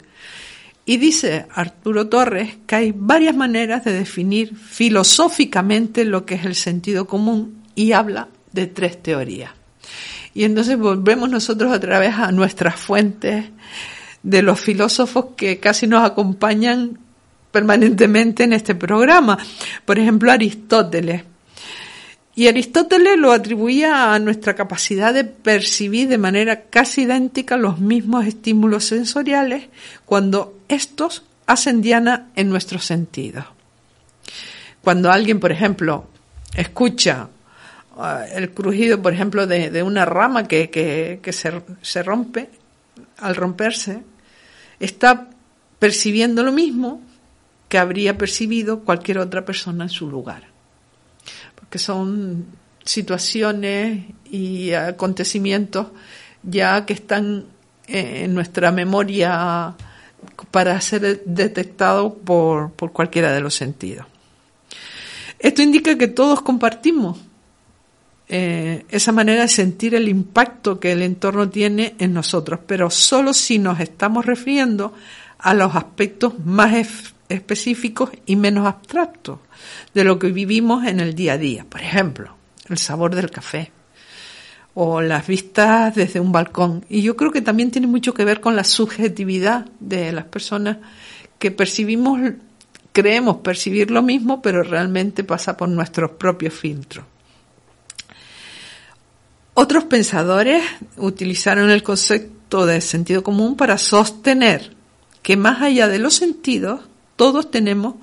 Y 0.87 0.99
dice 0.99 1.47
Arturo 1.55 2.09
Torres 2.09 2.57
que 2.67 2.77
hay 2.77 2.95
varias 2.95 3.35
maneras 3.35 3.85
de 3.85 3.93
definir 3.93 4.57
filosóficamente 4.57 6.05
lo 6.05 6.25
que 6.25 6.37
es 6.37 6.45
el 6.45 6.55
sentido 6.55 7.07
común 7.07 7.63
y 7.75 7.93
habla 7.93 8.29
de 8.53 8.67
tres 8.67 9.03
teorías. 9.03 9.51
Y 10.35 10.45
entonces 10.45 10.77
volvemos 10.77 11.31
nosotros 11.31 11.73
otra 11.73 12.01
vez 12.01 12.15
a 12.15 12.33
nuestras 12.33 12.75
fuentes 12.75 13.47
de 14.23 14.43
los 14.43 14.61
filósofos 14.61 15.27
que 15.37 15.61
casi 15.61 15.87
nos 15.87 16.05
acompañan 16.05 16.99
permanentemente 17.53 18.43
en 18.43 18.53
este 18.53 18.75
programa. 18.75 19.39
Por 19.85 19.99
ejemplo, 19.99 20.33
Aristóteles. 20.33 21.23
Y 22.35 22.49
Aristóteles 22.49 23.17
lo 23.17 23.31
atribuía 23.31 24.13
a 24.13 24.19
nuestra 24.19 24.55
capacidad 24.55 25.15
de 25.15 25.23
percibir 25.23 26.09
de 26.09 26.19
manera 26.19 26.63
casi 26.63 27.03
idéntica 27.03 27.57
los 27.57 27.79
mismos 27.79 28.27
estímulos 28.27 28.85
sensoriales 28.87 29.69
cuando 30.05 30.59
estos 30.67 31.23
hacen 31.47 31.81
diana 31.81 32.31
en 32.35 32.49
nuestros 32.49 32.85
sentidos. 32.85 33.45
Cuando 34.83 35.13
alguien, 35.13 35.39
por 35.39 35.53
ejemplo, 35.53 36.09
escucha 36.57 37.29
el 38.35 38.51
crujido, 38.51 39.01
por 39.01 39.13
ejemplo, 39.13 39.47
de, 39.47 39.71
de 39.71 39.83
una 39.83 40.05
rama 40.05 40.49
que, 40.49 40.71
que, 40.71 41.21
que 41.23 41.33
se, 41.33 41.63
se 41.83 42.03
rompe, 42.03 42.51
al 43.19 43.37
romperse, 43.37 44.03
está 44.81 45.29
percibiendo 45.79 46.43
lo 46.43 46.53
mismo 46.53 47.01
que 47.69 47.79
habría 47.79 48.17
percibido 48.19 48.81
cualquier 48.81 49.19
otra 49.19 49.45
persona 49.45 49.85
en 49.85 49.91
su 49.91 50.09
lugar. 50.11 50.45
Porque 51.55 51.79
son 51.79 52.47
situaciones 52.85 54.05
y 54.31 54.73
acontecimientos 54.73 55.89
ya 56.43 56.85
que 56.85 56.93
están 56.93 57.47
en 57.87 58.35
nuestra 58.35 58.71
memoria 58.71 59.75
para 60.51 60.81
ser 60.81 61.23
detectado 61.25 62.15
por, 62.15 62.73
por 62.73 62.93
cualquiera 62.93 63.33
de 63.33 63.41
los 63.41 63.55
sentidos. 63.55 64.07
Esto 65.39 65.63
indica 65.63 65.97
que 65.99 66.09
todos 66.09 66.41
compartimos 66.43 67.19
eh, 68.29 68.87
esa 68.89 69.13
manera 69.13 69.43
de 69.43 69.49
sentir 69.49 69.95
el 69.95 70.09
impacto 70.09 70.81
que 70.81 70.93
el 70.93 71.03
entorno 71.03 71.51
tiene 71.51 71.95
en 71.99 72.15
nosotros, 72.15 72.61
pero 72.67 72.91
solo 72.91 73.35
si 73.35 73.59
nos 73.59 73.81
estamos 73.81 74.25
refiriendo 74.25 74.95
a 75.39 75.53
los 75.53 75.75
aspectos 75.77 76.35
más 76.45 77.13
específicos 77.29 78.11
y 78.25 78.37
menos 78.37 78.67
abstractos 78.67 79.41
de 79.93 80.05
lo 80.05 80.19
que 80.19 80.29
vivimos 80.29 80.87
en 80.87 81.01
el 81.01 81.15
día 81.15 81.35
a 81.35 81.39
día. 81.39 81.67
Por 81.69 81.83
ejemplo, 81.83 82.37
el 82.69 82.79
sabor 82.79 83.15
del 83.15 83.31
café 83.31 83.71
o 84.73 85.01
las 85.01 85.27
vistas 85.27 85.95
desde 85.95 86.19
un 86.19 86.33
balcón. 86.33 86.85
Y 86.89 87.03
yo 87.03 87.17
creo 87.17 87.31
que 87.31 87.43
también 87.43 87.71
tiene 87.71 87.87
mucho 87.87 88.15
que 88.15 88.25
ver 88.25 88.41
con 88.41 88.57
la 88.57 88.65
subjetividad 88.65 89.67
de 89.81 90.13
las 90.13 90.25
personas 90.25 90.79
que 91.39 91.51
percibimos, 91.51 92.21
creemos 92.93 93.37
percibir 93.39 93.91
lo 93.91 94.03
mismo, 94.03 94.41
pero 94.41 94.63
realmente 94.63 95.25
pasa 95.25 95.57
por 95.57 95.69
nuestros 95.69 96.13
propios 96.13 96.55
filtros. 96.55 97.05
Otros 99.55 99.85
pensadores 99.85 100.65
utilizaron 100.97 101.71
el 101.71 101.85
concepto 101.85 102.67
de 102.67 102.81
sentido 102.81 103.23
común 103.23 103.57
para 103.57 103.79
sostener 103.79 104.75
que 105.23 105.37
más 105.37 105.63
allá 105.63 105.89
de 105.89 105.99
los 105.99 106.15
sentidos, 106.15 106.81
todos 107.17 107.51
tenemos 107.51 107.95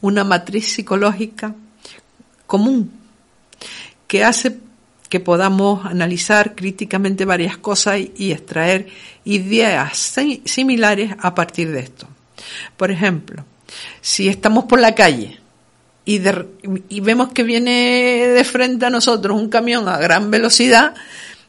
una 0.00 0.22
matriz 0.22 0.70
psicológica 0.70 1.54
común 2.46 2.92
que 4.06 4.22
hace 4.22 4.58
que 5.08 5.20
podamos 5.20 5.86
analizar 5.86 6.54
críticamente 6.54 7.24
varias 7.24 7.56
cosas 7.56 7.98
y 8.16 8.32
extraer 8.32 8.88
ideas 9.24 10.14
similares 10.44 11.14
a 11.20 11.34
partir 11.34 11.72
de 11.72 11.80
esto. 11.80 12.06
Por 12.76 12.90
ejemplo, 12.90 13.44
si 14.02 14.28
estamos 14.28 14.64
por 14.64 14.80
la 14.80 14.94
calle 14.94 15.37
y, 16.08 17.00
vemos 17.00 17.32
que 17.32 17.42
viene 17.42 18.28
de 18.28 18.44
frente 18.44 18.86
a 18.86 18.90
nosotros 18.90 19.38
un 19.38 19.50
camión 19.50 19.88
a 19.88 19.98
gran 19.98 20.30
velocidad, 20.30 20.94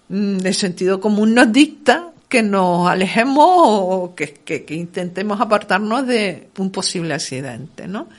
mm, 0.10 0.46
el 0.46 0.54
sentido 0.54 1.00
común 1.00 1.34
nos 1.34 1.51
dicta 1.54 2.12
que 2.28 2.44
nos 2.44 2.89
alejemos 2.89 3.46
o 3.48 4.13
que, 4.16 4.66
intentemos 4.70 5.39
apartarnos 5.39 6.06
de 6.06 6.50
un 6.58 6.72
posible 6.72 7.13
accidente, 7.13 7.88
¿no? 7.88 8.10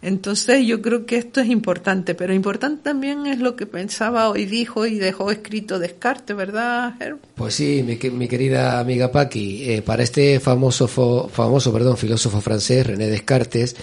Entonces 0.00 0.66
yo 0.66 0.80
creo 0.80 1.04
que 1.04 1.16
esto 1.16 1.40
es 1.40 1.48
importante, 1.48 2.14
pero 2.14 2.32
importante 2.32 2.82
también 2.82 3.26
es 3.26 3.38
lo 3.38 3.54
que 3.54 3.66
pensaba 3.66 4.30
hoy 4.30 4.46
dijo 4.46 4.86
y 4.86 4.98
dejó 4.98 5.30
escrito 5.30 5.78
Descartes, 5.78 6.34
¿verdad? 6.34 6.94
Pues 7.36 7.54
sí, 7.54 7.84
mi, 7.84 8.10
mi 8.10 8.28
querida 8.28 8.80
amiga 8.80 9.12
Paqui, 9.12 9.70
eh, 9.70 9.82
para 9.82 10.02
este 10.02 10.40
famoso, 10.40 10.88
famoso 10.88 11.72
perdón, 11.72 11.98
filósofo 11.98 12.40
francés, 12.40 12.86
René 12.86 13.06
Descartes, 13.08 13.76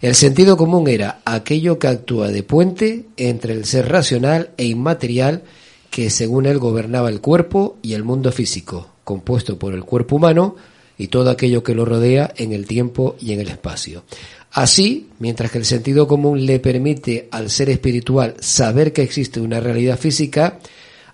el 0.00 0.14
sentido 0.14 0.56
común 0.56 0.88
era 0.88 1.20
aquello 1.24 1.78
que 1.78 1.88
actúa 1.88 2.28
de 2.28 2.42
puente 2.42 3.06
entre 3.16 3.52
el 3.52 3.64
ser 3.64 3.88
racional 3.88 4.50
e 4.56 4.66
inmaterial 4.66 5.42
que 5.90 6.10
según 6.10 6.46
él 6.46 6.58
gobernaba 6.58 7.08
el 7.08 7.20
cuerpo 7.20 7.78
y 7.82 7.94
el 7.94 8.04
mundo 8.04 8.30
físico, 8.30 8.90
compuesto 9.04 9.58
por 9.58 9.74
el 9.74 9.84
cuerpo 9.84 10.16
humano 10.16 10.54
y 10.96 11.08
todo 11.08 11.30
aquello 11.30 11.62
que 11.62 11.74
lo 11.74 11.84
rodea 11.84 12.32
en 12.36 12.52
el 12.52 12.66
tiempo 12.66 13.16
y 13.20 13.32
en 13.32 13.40
el 13.40 13.48
espacio. 13.48 14.04
Así, 14.52 15.08
mientras 15.18 15.50
que 15.50 15.58
el 15.58 15.64
sentido 15.64 16.06
común 16.06 16.46
le 16.46 16.60
permite 16.60 17.28
al 17.30 17.50
ser 17.50 17.70
espiritual 17.70 18.34
saber 18.40 18.92
que 18.92 19.02
existe 19.02 19.40
una 19.40 19.60
realidad 19.60 19.98
física, 19.98 20.58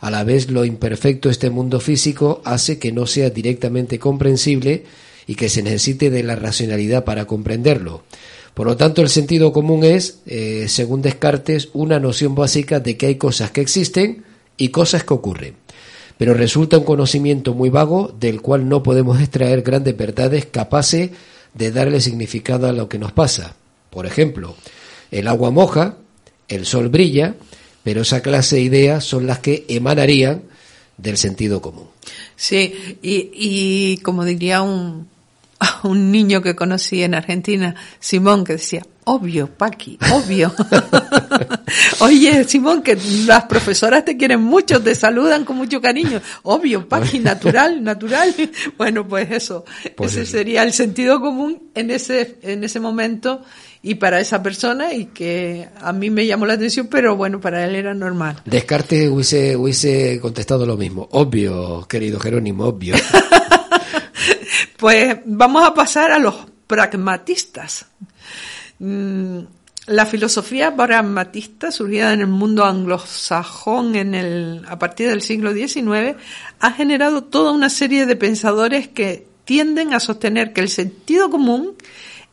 a 0.01 0.11
la 0.11 0.25
vez 0.25 0.51
lo 0.51 0.65
imperfecto 0.65 1.31
este 1.31 1.51
mundo 1.51 1.81
físico 1.81 2.43
hace 2.45 2.79
que 2.79 2.93
no 2.93 3.07
sea 3.07 3.31
directamente 3.31 3.99
comprensible 3.99 4.85
y 5.27 5.35
que 5.35 5.49
se 5.49 5.63
necesite 5.63 6.11
de 6.11 6.23
la 6.23 6.37
racionalidad 6.37 7.05
para 7.05 7.25
comprenderlo. 7.25 8.03
Por 8.55 8.67
lo 8.67 8.77
tanto, 8.77 9.03
el 9.03 9.09
sentido 9.09 9.53
común 9.53 9.85
es, 9.85 10.21
eh, 10.27 10.67
según 10.69 11.03
Descartes, 11.03 11.71
una 11.73 11.99
noción 11.99 12.37
básica 12.37 12.79
de 12.79 12.97
que 12.97 13.07
hay 13.07 13.17
cosas 13.17 13.51
que 13.51 13.61
existen 13.61 14.25
y 14.57 14.69
cosas 14.69 15.03
que 15.03 15.15
ocurren. 15.15 15.57
Pero 16.17 16.35
resulta 16.35 16.79
un 16.79 16.85
conocimiento 16.85 17.55
muy 17.55 17.69
vago 17.69 18.15
del 18.19 18.41
cual 18.41 18.69
no 18.69 18.85
podemos 18.85 19.21
extraer 19.21 19.63
grandes 19.63 19.97
verdades 19.97 20.47
capaces 20.47 21.11
de 21.53 21.73
darle 21.73 22.01
significado 22.01 22.69
a 22.69 22.73
lo 22.73 22.89
que 22.89 23.01
nos 23.01 23.11
pasa. 23.11 23.57
Por 23.91 24.07
ejemplo, 24.07 24.55
el 25.11 25.27
agua 25.27 25.51
moja, 25.51 25.97
el 26.47 26.65
sol 26.65 26.89
brilla, 26.89 27.35
pero 27.83 28.03
esa 28.03 28.23
clase 28.23 28.57
de 28.57 28.63
ideas 28.63 29.05
son 29.05 29.27
las 29.27 29.41
que 29.41 29.65
emanarían 29.69 30.43
del 30.97 31.17
sentido 31.17 31.61
común. 31.61 31.89
Sí, 32.37 32.99
y, 33.03 33.31
y 33.35 33.97
como 33.99 34.25
diría 34.25 34.63
un, 34.63 35.09
un 35.85 36.11
niño 36.11 36.43
que 36.43 36.55
conocí 36.55 37.03
en 37.03 37.15
Argentina, 37.15 37.75
Simón, 38.01 38.45
que 38.45 38.55
decía, 38.55 38.83
obvio, 39.05 39.49
Paqui, 39.49 39.99
obvio. 40.13 40.53
Oye, 42.01 42.45
Simón, 42.45 42.83
que 42.83 42.99
las 43.27 43.45
profesoras 43.45 44.05
te 44.05 44.17
quieren 44.17 44.43
mucho, 44.43 44.83
te 44.83 44.95
saludan 44.95 45.45
con 45.45 45.57
mucho 45.57 45.81
cariño. 45.81 46.21
Obvio, 46.43 46.89
Paqui, 46.89 47.19
natural, 47.19 47.83
natural. 47.83 48.35
Bueno, 48.77 49.07
pues 49.07 49.31
eso, 49.31 49.65
pues 49.97 50.17
ese 50.17 50.27
sería 50.27 50.63
el 50.63 50.73
sentido 50.73 51.21
común 51.21 51.71
en 51.75 51.91
ese, 51.91 52.39
en 52.43 52.65
ese 52.65 52.81
momento 52.81 53.43
y 53.83 53.97
para 53.97 54.21
esa 54.21 54.43
persona 54.43 54.93
y 54.95 55.07
que 55.07 55.69
a 55.81 55.93
mí 55.93 56.11
me 56.11 56.27
llamó 56.27 56.47
la 56.47 56.55
atención, 56.55 56.89
pero 56.91 57.17
bueno, 57.17 57.41
para 57.41 57.65
él 57.65 57.75
era 57.75 57.95
normal. 57.95 58.43
Descartes 58.45 59.09
hubiese, 59.11 59.57
hubiese 59.57 60.19
contestado 60.21 60.67
lo 60.67 60.77
mismo. 60.77 61.09
Obvio, 61.13 61.87
querido 61.89 62.19
Jerónimo, 62.19 62.65
obvio. 62.65 62.95
Pues 64.77 65.19
vamos 65.25 65.65
a 65.65 65.75
pasar 65.75 66.13
a 66.13 66.19
los 66.19 66.35
pragmatistas. 66.67 67.87
Mm, 68.79 69.41
la 69.87 70.07
filosofía 70.07 70.75
pragmatista, 70.75 71.71
surgida 71.71 72.13
en 72.13 72.21
el 72.21 72.27
mundo 72.27 72.65
anglosajón 72.65 73.97
en 73.97 74.15
el, 74.15 74.63
a 74.67 74.79
partir 74.79 75.09
del 75.09 75.21
siglo 75.21 75.53
XIX, 75.53 76.17
ha 76.59 76.73
generado 76.73 77.25
toda 77.25 77.53
una 77.53 77.69
serie 77.69 78.07
de 78.07 78.17
pensadores 78.17 78.89
que 78.89 79.27
tienden 79.45 79.93
a 79.93 80.01
sostener 80.01 80.53
que 80.53 80.63
el 80.63 80.71
sentido 80.71 81.29
común 81.29 81.75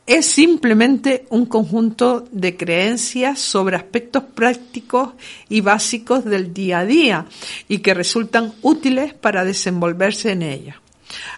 es 0.06 0.26
simplemente 0.26 1.26
un 1.30 1.46
conjunto 1.46 2.26
de 2.32 2.56
creencias 2.56 3.38
sobre 3.38 3.76
aspectos 3.76 4.24
prácticos 4.34 5.10
y 5.48 5.60
básicos 5.60 6.24
del 6.24 6.52
día 6.52 6.80
a 6.80 6.84
día 6.84 7.26
y 7.68 7.78
que 7.78 7.94
resultan 7.94 8.52
útiles 8.62 9.14
para 9.14 9.44
desenvolverse 9.44 10.32
en 10.32 10.42
ella. 10.42 10.81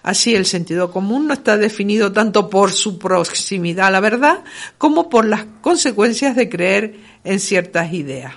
Así 0.03 0.35
el 0.35 0.47
sentido 0.47 0.91
común 0.91 1.27
no 1.27 1.35
está 1.35 1.57
definido 1.57 2.13
tanto 2.13 2.51
por 2.51 2.73
su 2.73 2.99
proximidad 2.99 3.89
a 3.89 3.91
la 3.91 4.01
verdad 4.01 4.45
como 4.79 5.09
por 5.09 5.25
las 5.25 5.45
consecuencias 5.61 6.37
de 6.37 6.49
creer 6.49 6.95
en 7.25 7.41
ciertas 7.41 7.93
ideas. 7.93 8.35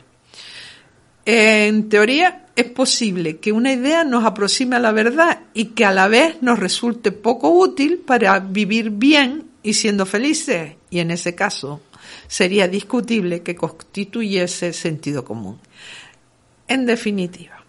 En 1.26 1.90
teoría 1.90 2.46
es 2.56 2.66
posible 2.72 3.38
que 3.38 3.52
una 3.52 3.74
idea 3.74 4.04
nos 4.04 4.24
aproxime 4.24 4.78
a 4.78 4.80
la 4.80 4.92
verdad 4.92 5.42
y 5.54 5.66
que 5.66 5.86
a 5.86 5.92
la 5.92 6.08
vez 6.08 6.42
nos 6.42 6.58
resulte 6.58 7.12
poco 7.12 7.50
útil 7.50 7.98
para 8.00 8.40
vivir 8.40 8.92
bien 8.92 9.52
y 9.62 9.74
siendo 9.74 10.06
felices, 10.06 10.76
y 10.90 11.00
en 11.00 11.12
ese 11.12 11.36
caso 11.36 11.82
sería 12.28 12.68
discutible 12.68 13.44
que 13.44 13.56
constituyese 13.56 14.72
sentido 14.72 15.26
común. 15.26 15.60
En 16.68 16.86
definitiva, 16.86 17.64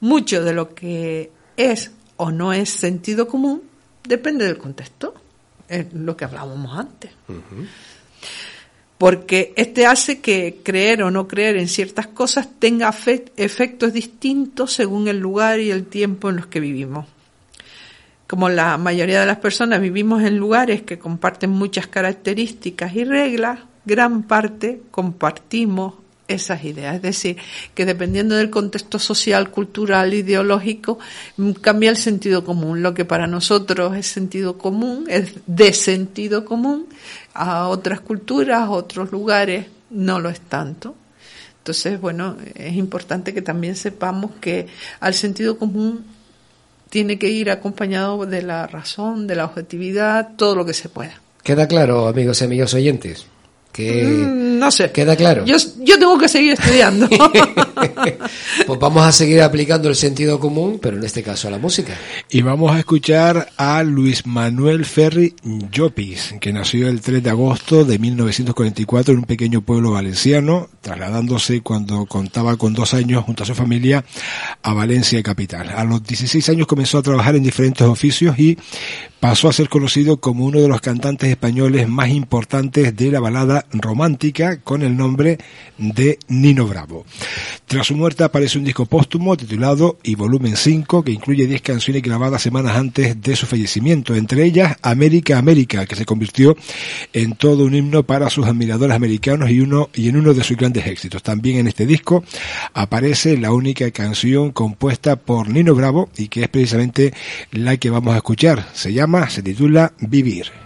mucho 0.00 0.44
de 0.44 0.52
lo 0.52 0.74
que 0.74 1.30
es 1.56 1.90
o 2.16 2.30
no 2.30 2.52
es 2.52 2.70
sentido 2.70 3.26
común, 3.28 3.62
depende 4.06 4.44
del 4.44 4.58
contexto, 4.58 5.14
es 5.68 5.92
lo 5.92 6.16
que 6.16 6.24
hablábamos 6.24 6.78
antes. 6.78 7.10
Porque 8.98 9.52
este 9.56 9.86
hace 9.86 10.20
que 10.20 10.60
creer 10.62 11.02
o 11.02 11.10
no 11.10 11.26
creer 11.26 11.56
en 11.56 11.68
ciertas 11.68 12.06
cosas 12.06 12.48
tenga 12.58 12.94
efectos 13.36 13.92
distintos 13.92 14.72
según 14.72 15.08
el 15.08 15.18
lugar 15.18 15.60
y 15.60 15.70
el 15.70 15.86
tiempo 15.86 16.30
en 16.30 16.36
los 16.36 16.46
que 16.46 16.60
vivimos. 16.60 17.06
Como 18.26 18.48
la 18.48 18.78
mayoría 18.78 19.20
de 19.20 19.26
las 19.26 19.38
personas 19.38 19.80
vivimos 19.80 20.22
en 20.22 20.38
lugares 20.38 20.82
que 20.82 20.98
comparten 20.98 21.50
muchas 21.50 21.86
características 21.86 22.94
y 22.94 23.04
reglas, 23.04 23.60
gran 23.84 24.22
parte 24.22 24.80
compartimos 24.90 25.94
esas 26.28 26.64
ideas. 26.64 26.96
Es 26.96 27.02
decir, 27.02 27.36
que 27.74 27.84
dependiendo 27.84 28.34
del 28.34 28.50
contexto 28.50 28.98
social, 28.98 29.50
cultural, 29.50 30.14
ideológico, 30.14 30.98
mm, 31.36 31.52
cambia 31.52 31.90
el 31.90 31.96
sentido 31.96 32.44
común. 32.44 32.82
Lo 32.82 32.94
que 32.94 33.04
para 33.04 33.26
nosotros 33.26 33.96
es 33.96 34.06
sentido 34.06 34.58
común, 34.58 35.06
es 35.08 35.32
de 35.46 35.72
sentido 35.72 36.44
común, 36.44 36.86
a 37.34 37.68
otras 37.68 38.00
culturas, 38.00 38.60
a 38.60 38.70
otros 38.70 39.12
lugares, 39.12 39.66
no 39.90 40.20
lo 40.20 40.28
es 40.28 40.40
tanto. 40.40 40.94
Entonces, 41.58 42.00
bueno, 42.00 42.36
es 42.54 42.74
importante 42.74 43.32
que 43.32 43.42
también 43.42 43.74
sepamos 43.74 44.32
que 44.40 44.66
al 45.00 45.14
sentido 45.14 45.58
común 45.58 46.04
tiene 46.90 47.18
que 47.18 47.28
ir 47.28 47.50
acompañado 47.50 48.26
de 48.26 48.42
la 48.42 48.66
razón, 48.66 49.26
de 49.26 49.34
la 49.34 49.46
objetividad, 49.46 50.36
todo 50.36 50.54
lo 50.56 50.66
que 50.66 50.74
se 50.74 50.88
pueda. 50.88 51.20
Queda 51.42 51.66
claro, 51.66 52.06
amigos 52.06 52.40
y 52.40 52.44
amigas 52.44 52.74
oyentes 52.74 53.26
que 53.74 54.04
mm, 54.04 54.58
no 54.58 54.70
sé. 54.70 54.92
Queda 54.92 55.16
claro. 55.16 55.44
Yo, 55.44 55.56
yo 55.80 55.98
tengo 55.98 56.16
que 56.16 56.28
seguir 56.28 56.52
estudiando. 56.52 57.08
pues 58.74 58.80
vamos 58.80 59.06
a 59.06 59.12
seguir 59.12 59.40
aplicando 59.40 59.88
el 59.88 59.94
sentido 59.94 60.40
común, 60.40 60.80
pero 60.82 60.96
en 60.96 61.04
este 61.04 61.22
caso 61.22 61.46
a 61.46 61.50
la 61.52 61.58
música. 61.58 61.96
Y 62.28 62.42
vamos 62.42 62.72
a 62.72 62.80
escuchar 62.80 63.50
a 63.56 63.84
Luis 63.84 64.26
Manuel 64.26 64.84
Ferri 64.84 65.34
Llopis, 65.70 66.34
que 66.40 66.52
nació 66.52 66.88
el 66.88 67.00
3 67.00 67.22
de 67.22 67.30
agosto 67.30 67.84
de 67.84 68.00
1944 68.00 69.12
en 69.12 69.18
un 69.20 69.26
pequeño 69.26 69.60
pueblo 69.60 69.92
valenciano, 69.92 70.68
trasladándose 70.80 71.60
cuando 71.60 72.04
contaba 72.06 72.56
con 72.56 72.74
dos 72.74 72.94
años 72.94 73.24
junto 73.24 73.44
a 73.44 73.46
su 73.46 73.54
familia 73.54 74.04
a 74.62 74.74
Valencia 74.74 75.22
capital. 75.22 75.70
A 75.70 75.84
los 75.84 76.02
16 76.02 76.48
años 76.48 76.66
comenzó 76.66 76.98
a 76.98 77.02
trabajar 77.02 77.36
en 77.36 77.44
diferentes 77.44 77.86
oficios 77.86 78.36
y 78.38 78.58
pasó 79.24 79.48
a 79.48 79.54
ser 79.54 79.70
conocido 79.70 80.18
como 80.18 80.44
uno 80.44 80.60
de 80.60 80.68
los 80.68 80.82
cantantes 80.82 81.30
españoles 81.30 81.88
más 81.88 82.10
importantes 82.10 82.94
de 82.94 83.10
la 83.10 83.20
balada 83.20 83.64
romántica 83.72 84.60
con 84.60 84.82
el 84.82 84.98
nombre 84.98 85.38
de 85.78 86.18
Nino 86.28 86.66
Bravo. 86.66 87.06
Tras 87.66 87.86
su 87.86 87.96
muerte 87.96 88.22
aparece 88.22 88.58
un 88.58 88.63
disco 88.64 88.86
póstumo 88.86 89.36
titulado 89.36 89.98
y 90.02 90.14
volumen 90.14 90.56
5 90.56 91.04
que 91.04 91.12
incluye 91.12 91.46
10 91.46 91.62
canciones 91.62 92.02
grabadas 92.02 92.42
semanas 92.42 92.76
antes 92.76 93.20
de 93.20 93.36
su 93.36 93.46
fallecimiento, 93.46 94.14
entre 94.14 94.44
ellas 94.44 94.76
América 94.82 95.38
América, 95.38 95.86
que 95.86 95.94
se 95.94 96.04
convirtió 96.04 96.56
en 97.12 97.34
todo 97.34 97.64
un 97.64 97.74
himno 97.74 98.04
para 98.04 98.30
sus 98.30 98.46
admiradores 98.46 98.96
americanos 98.96 99.50
y 99.50 99.60
uno 99.60 99.90
y 99.94 100.08
en 100.08 100.16
uno 100.16 100.34
de 100.34 100.44
sus 100.44 100.56
grandes 100.56 100.86
éxitos. 100.86 101.22
También 101.22 101.58
en 101.58 101.68
este 101.68 101.86
disco 101.86 102.24
aparece 102.72 103.36
la 103.36 103.52
única 103.52 103.90
canción 103.90 104.52
compuesta 104.52 105.16
por 105.16 105.48
Nino 105.48 105.74
Bravo 105.74 106.08
y 106.16 106.28
que 106.28 106.42
es 106.42 106.48
precisamente 106.48 107.12
la 107.52 107.76
que 107.76 107.90
vamos 107.90 108.14
a 108.14 108.18
escuchar. 108.18 108.68
Se 108.72 108.92
llama, 108.92 109.28
se 109.30 109.42
titula 109.42 109.92
Vivir. 110.00 110.64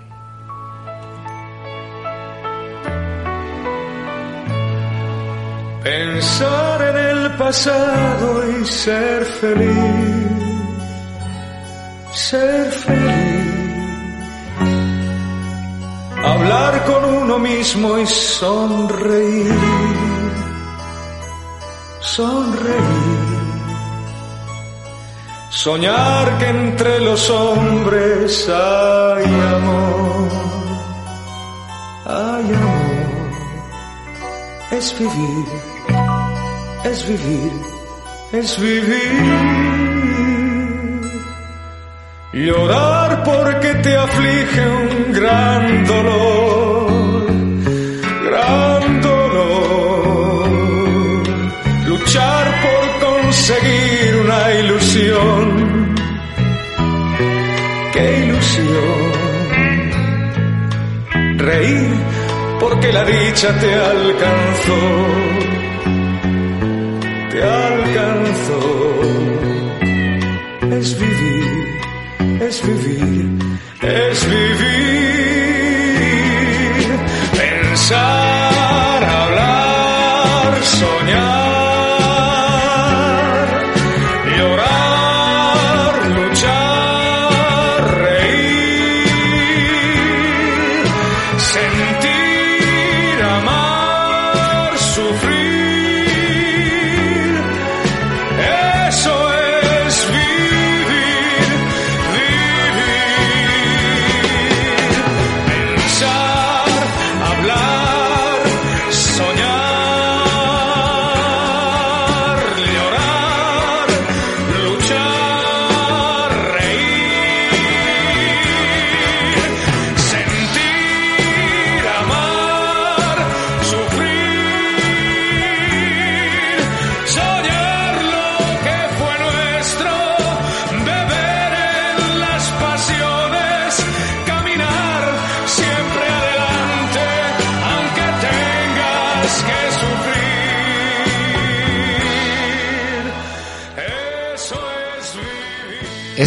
Pensar 5.82 6.82
en 6.82 7.07
pasado 7.38 8.42
y 8.50 8.64
ser 8.64 9.24
feliz, 9.24 9.76
ser 12.12 12.72
feliz. 12.72 13.54
Hablar 16.24 16.84
con 16.84 17.04
uno 17.22 17.38
mismo 17.38 17.96
y 17.98 18.06
sonreír, 18.06 19.54
sonreír. 22.00 23.28
Soñar 25.50 26.38
que 26.38 26.48
entre 26.48 27.00
los 27.00 27.30
hombres 27.30 28.48
hay 28.48 29.24
amor, 29.56 30.28
hay 32.04 32.44
amor, 32.44 33.30
es 34.70 34.98
vivir 34.98 35.77
es 36.84 37.08
vivir, 37.08 37.52
es 38.32 38.60
vivir. 38.60 39.98
Llorar 42.32 43.24
porque 43.24 43.74
te 43.76 43.96
aflige 43.96 44.60
un 44.68 45.12
gran 45.12 45.84
dolor, 45.86 47.26
gran 48.30 49.00
dolor. 49.00 50.48
Luchar 51.86 52.46
por 52.64 52.82
conseguir 53.08 54.16
una 54.24 54.54
ilusión, 54.54 55.94
qué 57.92 58.24
ilusión. 58.24 59.18
Reír 61.38 61.90
porque 62.60 62.92
la 62.92 63.04
dicha 63.04 63.48
te 63.60 63.74
alcanzó 63.74 65.57
alcanzó. 67.42 68.60
Es 70.78 70.98
vivir, 70.98 71.80
es 72.40 72.62
vivir, 72.66 73.38
es 73.82 74.26
vivir, 74.30 75.17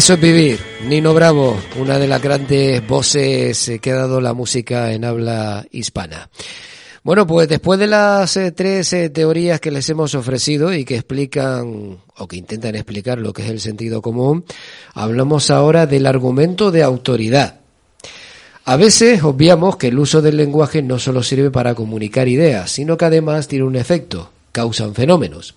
Eso 0.02 0.14
es 0.14 0.20
vivir. 0.20 0.58
Nino 0.88 1.14
Bravo, 1.14 1.56
una 1.78 1.96
de 1.96 2.08
las 2.08 2.20
grandes 2.20 2.84
voces 2.88 3.68
eh, 3.68 3.78
que 3.78 3.92
ha 3.92 3.98
dado 3.98 4.20
la 4.20 4.34
música 4.34 4.92
en 4.92 5.04
habla 5.04 5.64
hispana. 5.70 6.28
Bueno, 7.04 7.24
pues 7.24 7.48
después 7.48 7.78
de 7.78 7.86
las 7.86 8.36
eh, 8.36 8.50
tres 8.50 8.92
eh, 8.94 9.10
teorías 9.10 9.60
que 9.60 9.70
les 9.70 9.88
hemos 9.90 10.16
ofrecido 10.16 10.74
y 10.74 10.84
que 10.84 10.96
explican 10.96 11.98
o 12.16 12.26
que 12.26 12.34
intentan 12.34 12.74
explicar 12.74 13.18
lo 13.18 13.32
que 13.32 13.42
es 13.42 13.50
el 13.50 13.60
sentido 13.60 14.02
común, 14.02 14.44
hablamos 14.92 15.52
ahora 15.52 15.86
del 15.86 16.06
argumento 16.06 16.72
de 16.72 16.82
autoridad. 16.82 17.60
A 18.64 18.74
veces 18.74 19.22
obviamos 19.22 19.76
que 19.76 19.86
el 19.86 20.00
uso 20.00 20.20
del 20.20 20.36
lenguaje 20.36 20.82
no 20.82 20.98
solo 20.98 21.22
sirve 21.22 21.52
para 21.52 21.76
comunicar 21.76 22.26
ideas, 22.26 22.72
sino 22.72 22.96
que 22.96 23.04
además 23.04 23.46
tiene 23.46 23.66
un 23.66 23.76
efecto, 23.76 24.32
causan 24.50 24.96
fenómenos. 24.96 25.54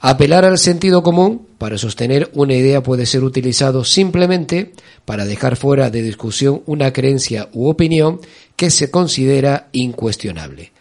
Apelar 0.00 0.44
al 0.44 0.58
sentido 0.58 1.02
común 1.02 1.46
para 1.58 1.78
sostener 1.78 2.30
una 2.34 2.54
idea 2.54 2.82
puede 2.82 3.06
ser 3.06 3.24
utilizado 3.24 3.84
simplemente 3.84 4.72
para 5.04 5.24
dejar 5.24 5.56
fuera 5.56 5.90
de 5.90 6.02
discusión 6.02 6.62
una 6.66 6.92
creencia 6.92 7.48
u 7.52 7.68
opinión 7.68 8.20
que 8.56 8.70
se 8.70 8.90
considera 8.90 9.68
incuestionable. 9.72 10.72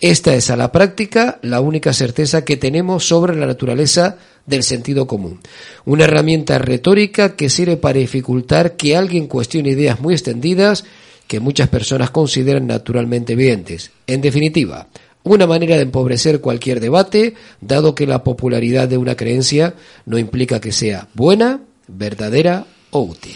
Esta 0.00 0.34
es 0.34 0.50
a 0.50 0.56
la 0.56 0.70
práctica 0.70 1.40
la 1.42 1.60
única 1.60 1.92
certeza 1.92 2.44
que 2.44 2.56
tenemos 2.56 3.08
sobre 3.08 3.34
la 3.34 3.46
naturaleza 3.46 4.16
del 4.46 4.62
sentido 4.62 5.08
común. 5.08 5.40
Una 5.84 6.04
herramienta 6.04 6.58
retórica 6.58 7.34
que 7.34 7.50
sirve 7.50 7.76
para 7.76 7.98
dificultar 7.98 8.76
que 8.76 8.96
alguien 8.96 9.26
cuestione 9.26 9.70
ideas 9.70 10.00
muy 10.00 10.14
extendidas 10.14 10.84
que 11.26 11.40
muchas 11.40 11.68
personas 11.68 12.10
consideran 12.10 12.66
naturalmente 12.66 13.34
evidentes. 13.34 13.90
En 14.06 14.20
definitiva, 14.20 14.88
una 15.34 15.46
manera 15.46 15.76
de 15.76 15.82
empobrecer 15.82 16.40
cualquier 16.40 16.80
debate, 16.80 17.34
dado 17.60 17.94
que 17.94 18.06
la 18.06 18.24
popularidad 18.24 18.88
de 18.88 18.98
una 18.98 19.16
creencia 19.16 19.74
no 20.06 20.18
implica 20.18 20.60
que 20.60 20.72
sea 20.72 21.08
buena, 21.14 21.60
verdadera 21.86 22.66
o 22.90 23.00
útil. 23.00 23.34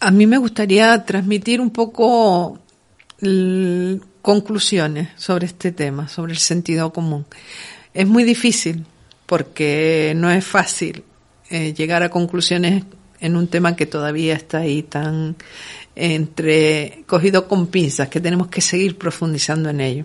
A 0.00 0.10
mí 0.10 0.26
me 0.26 0.38
gustaría 0.38 1.04
transmitir 1.04 1.60
un 1.60 1.70
poco 1.70 2.58
conclusiones 4.22 5.08
sobre 5.16 5.46
este 5.46 5.72
tema, 5.72 6.08
sobre 6.08 6.32
el 6.32 6.38
sentido 6.38 6.92
común. 6.92 7.26
Es 7.92 8.06
muy 8.06 8.24
difícil 8.24 8.84
porque 9.26 10.12
no 10.16 10.30
es 10.30 10.44
fácil 10.44 11.02
eh, 11.50 11.74
llegar 11.74 12.02
a 12.02 12.10
conclusiones 12.10 12.84
en 13.20 13.36
un 13.36 13.48
tema 13.48 13.74
que 13.74 13.86
todavía 13.86 14.34
está 14.34 14.58
ahí 14.58 14.82
tan 14.82 15.36
entre 15.96 17.02
cogido 17.06 17.48
con 17.48 17.66
pinzas, 17.66 18.08
que 18.08 18.20
tenemos 18.20 18.48
que 18.48 18.60
seguir 18.60 18.96
profundizando 18.96 19.68
en 19.70 19.80
ello. 19.80 20.04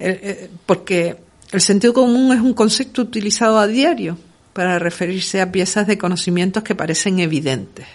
Eh, 0.00 0.48
porque 0.66 1.16
el 1.52 1.60
sentido 1.60 1.92
común 1.92 2.32
es 2.32 2.40
un 2.40 2.54
concepto 2.54 3.02
utilizado 3.02 3.58
a 3.58 3.66
diario 3.66 4.16
para 4.52 4.78
referirse 4.78 5.40
a 5.40 5.52
piezas 5.52 5.86
de 5.86 5.98
conocimientos 5.98 6.62
que 6.62 6.74
parecen 6.74 7.18
evidentes, 7.20 7.86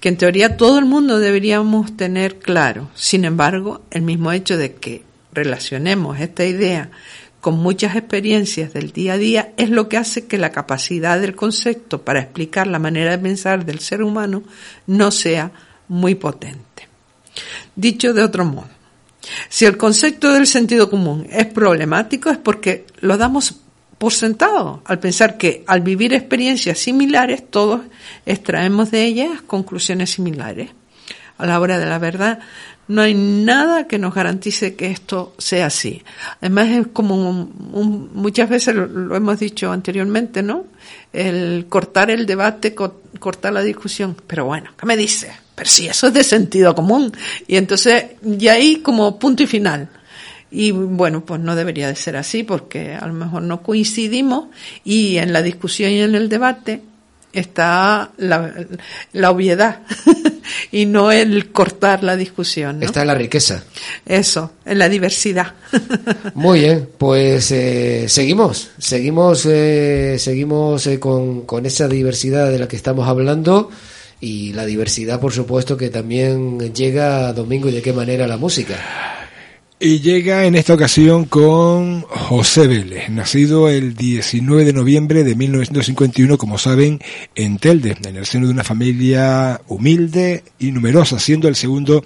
que 0.00 0.08
en 0.08 0.16
teoría 0.16 0.56
todo 0.56 0.78
el 0.78 0.84
mundo 0.84 1.18
deberíamos 1.18 1.96
tener 1.96 2.38
claro. 2.38 2.90
Sin 2.94 3.24
embargo, 3.24 3.82
el 3.90 4.02
mismo 4.02 4.32
hecho 4.32 4.56
de 4.56 4.74
que 4.74 5.02
relacionemos 5.32 6.20
esta 6.20 6.44
idea 6.44 6.90
con 7.40 7.58
muchas 7.58 7.94
experiencias 7.96 8.72
del 8.72 8.92
día 8.92 9.14
a 9.14 9.18
día 9.18 9.52
es 9.56 9.68
lo 9.68 9.88
que 9.88 9.98
hace 9.98 10.26
que 10.26 10.38
la 10.38 10.50
capacidad 10.50 11.20
del 11.20 11.34
concepto 11.34 12.02
para 12.02 12.20
explicar 12.20 12.66
la 12.66 12.78
manera 12.78 13.10
de 13.10 13.18
pensar 13.18 13.66
del 13.66 13.80
ser 13.80 14.02
humano 14.02 14.42
no 14.86 15.10
sea 15.10 15.52
muy 15.88 16.14
potente. 16.14 16.88
Dicho 17.76 18.14
de 18.14 18.22
otro 18.22 18.46
modo, 18.46 18.68
si 19.48 19.64
el 19.64 19.76
concepto 19.76 20.32
del 20.32 20.46
sentido 20.46 20.90
común 20.90 21.26
es 21.30 21.46
problemático 21.46 22.30
es 22.30 22.38
porque 22.38 22.86
lo 23.00 23.16
damos 23.16 23.56
por 23.98 24.12
sentado 24.12 24.82
al 24.84 24.98
pensar 24.98 25.38
que 25.38 25.64
al 25.66 25.80
vivir 25.80 26.12
experiencias 26.12 26.78
similares 26.78 27.48
todos 27.48 27.80
extraemos 28.26 28.90
de 28.90 29.04
ellas 29.04 29.42
conclusiones 29.46 30.10
similares. 30.10 30.70
A 31.36 31.46
la 31.46 31.58
hora 31.58 31.78
de 31.78 31.86
la 31.86 31.98
verdad 31.98 32.38
no 32.86 33.02
hay 33.02 33.14
nada 33.14 33.86
que 33.86 33.98
nos 33.98 34.14
garantice 34.14 34.74
que 34.74 34.90
esto 34.90 35.34
sea 35.38 35.66
así. 35.66 36.02
Además 36.40 36.68
es 36.68 36.86
como 36.88 37.32
muchas 37.32 38.48
veces 38.48 38.74
lo, 38.74 39.16
hemos 39.16 39.40
dicho 39.40 39.72
anteriormente, 39.72 40.42
¿no? 40.42 40.66
El 41.12 41.66
cortar 41.68 42.10
el 42.10 42.26
debate, 42.26 42.74
cortar 42.74 43.52
la 43.52 43.62
discusión. 43.62 44.16
Pero 44.26 44.44
bueno, 44.44 44.70
¿qué 44.78 44.86
me 44.86 44.96
dice? 44.96 45.32
Pero 45.54 45.70
si 45.70 45.86
eso 45.86 46.08
es 46.08 46.14
de 46.14 46.24
sentido 46.24 46.74
común. 46.74 47.12
Y 47.46 47.56
entonces, 47.56 48.04
ya 48.22 48.54
ahí 48.54 48.76
como 48.76 49.18
punto 49.18 49.42
y 49.42 49.46
final. 49.46 49.88
Y 50.50 50.70
bueno, 50.70 51.24
pues 51.24 51.40
no 51.40 51.56
debería 51.56 51.88
de 51.88 51.96
ser 51.96 52.16
así 52.16 52.44
porque 52.44 52.94
a 52.94 53.06
lo 53.06 53.12
mejor 53.12 53.42
no 53.42 53.62
coincidimos 53.62 54.46
y 54.84 55.16
en 55.18 55.32
la 55.32 55.42
discusión 55.42 55.90
y 55.90 56.00
en 56.00 56.14
el 56.14 56.28
debate 56.28 56.80
está 57.32 58.12
la, 58.18 58.54
la 59.12 59.30
obviedad 59.32 59.80
y 60.72 60.86
no 60.86 61.10
el 61.10 61.50
cortar 61.50 62.04
la 62.04 62.16
discusión. 62.16 62.82
Está 62.82 63.00
en 63.00 63.08
la 63.08 63.14
riqueza. 63.14 63.64
Eso, 64.06 64.52
en 64.64 64.78
la 64.78 64.88
diversidad. 64.88 65.54
Muy 66.34 66.60
bien, 66.60 66.88
pues 66.96 67.50
eh, 67.50 68.04
seguimos, 68.08 68.70
seguimos, 68.78 69.46
eh, 69.46 70.16
seguimos 70.18 70.86
eh, 70.86 71.00
con, 71.00 71.42
con 71.42 71.66
esa 71.66 71.88
diversidad 71.88 72.50
de 72.50 72.60
la 72.60 72.68
que 72.68 72.76
estamos 72.76 73.08
hablando 73.08 73.70
y 74.24 74.54
la 74.54 74.64
diversidad, 74.64 75.20
por 75.20 75.32
supuesto, 75.32 75.76
que 75.76 75.90
también 75.90 76.72
llega 76.72 77.28
a 77.28 77.32
domingo 77.34 77.68
y 77.68 77.72
de 77.72 77.82
qué 77.82 77.92
manera 77.92 78.26
la 78.26 78.38
música. 78.38 79.23
Y 79.86 80.00
llega 80.00 80.46
en 80.46 80.54
esta 80.54 80.72
ocasión 80.72 81.26
con 81.26 82.00
José 82.08 82.66
Vélez, 82.66 83.10
nacido 83.10 83.68
el 83.68 83.94
19 83.94 84.64
de 84.64 84.72
noviembre 84.72 85.24
de 85.24 85.34
1951, 85.34 86.38
como 86.38 86.56
saben, 86.56 87.00
en 87.34 87.58
Telde, 87.58 87.94
en 88.02 88.16
el 88.16 88.24
seno 88.24 88.46
de 88.46 88.52
una 88.54 88.64
familia 88.64 89.60
humilde 89.68 90.42
y 90.58 90.72
numerosa, 90.72 91.18
siendo 91.18 91.48
el 91.48 91.54
segundo 91.54 92.02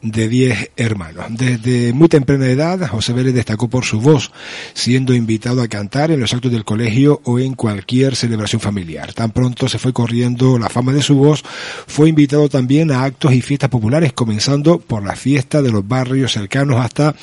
de 0.00 0.26
diez 0.26 0.70
hermanos. 0.78 1.26
Desde 1.28 1.92
muy 1.92 2.08
temprana 2.08 2.46
edad, 2.46 2.88
José 2.88 3.12
Vélez 3.12 3.34
destacó 3.34 3.68
por 3.68 3.84
su 3.84 4.00
voz, 4.00 4.32
siendo 4.72 5.12
invitado 5.12 5.60
a 5.60 5.68
cantar 5.68 6.10
en 6.10 6.20
los 6.20 6.32
actos 6.32 6.50
del 6.50 6.64
colegio 6.64 7.20
o 7.24 7.38
en 7.38 7.52
cualquier 7.52 8.16
celebración 8.16 8.62
familiar. 8.62 9.12
Tan 9.12 9.32
pronto 9.32 9.68
se 9.68 9.78
fue 9.78 9.92
corriendo 9.92 10.58
la 10.58 10.70
fama 10.70 10.94
de 10.94 11.02
su 11.02 11.16
voz, 11.16 11.44
fue 11.86 12.08
invitado 12.08 12.48
también 12.48 12.90
a 12.90 13.04
actos 13.04 13.34
y 13.34 13.42
fiestas 13.42 13.68
populares, 13.68 14.14
comenzando 14.14 14.78
por 14.78 15.04
la 15.04 15.14
fiesta 15.14 15.60
de 15.60 15.70
los 15.70 15.86
barrios 15.86 16.32
cercanos 16.32 16.80
hasta 16.80 17.17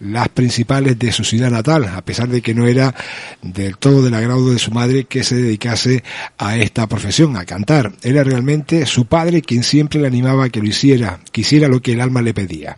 las 0.00 0.28
principales 0.28 0.98
de 0.98 1.12
su 1.12 1.24
ciudad 1.24 1.50
natal, 1.50 1.84
a 1.84 2.02
pesar 2.02 2.28
de 2.28 2.42
que 2.42 2.54
no 2.54 2.66
era 2.66 2.94
del 3.42 3.76
todo 3.76 4.02
del 4.02 4.14
agrado 4.14 4.50
de 4.50 4.58
su 4.58 4.70
madre 4.70 5.04
que 5.04 5.24
se 5.24 5.36
dedicase 5.36 6.02
a 6.38 6.56
esta 6.56 6.86
profesión, 6.86 7.36
a 7.36 7.44
cantar. 7.44 7.92
Era 8.02 8.24
realmente 8.24 8.86
su 8.86 9.06
padre 9.06 9.42
quien 9.42 9.62
siempre 9.62 10.00
le 10.00 10.06
animaba 10.06 10.44
a 10.46 10.48
que 10.48 10.60
lo 10.60 10.68
hiciera, 10.68 11.20
que 11.32 11.42
hiciera 11.42 11.68
lo 11.68 11.80
que 11.80 11.92
el 11.92 12.00
alma 12.00 12.22
le 12.22 12.34
pedía. 12.34 12.76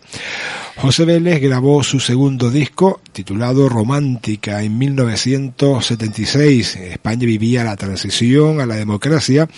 José 0.77 1.05
Vélez 1.05 1.41
grabó 1.41 1.83
su 1.85 2.01
segundo 2.01 2.51
disco 2.51 3.01
titulado 3.13 3.69
Romántica 3.69 4.63
en 4.63 4.79
1976. 4.79 6.77
España 6.77 7.27
vivía 7.27 7.63
la 7.63 7.77
transición 7.77 8.61
a 8.61 8.67
la 8.67 8.77
democracia 8.77 9.49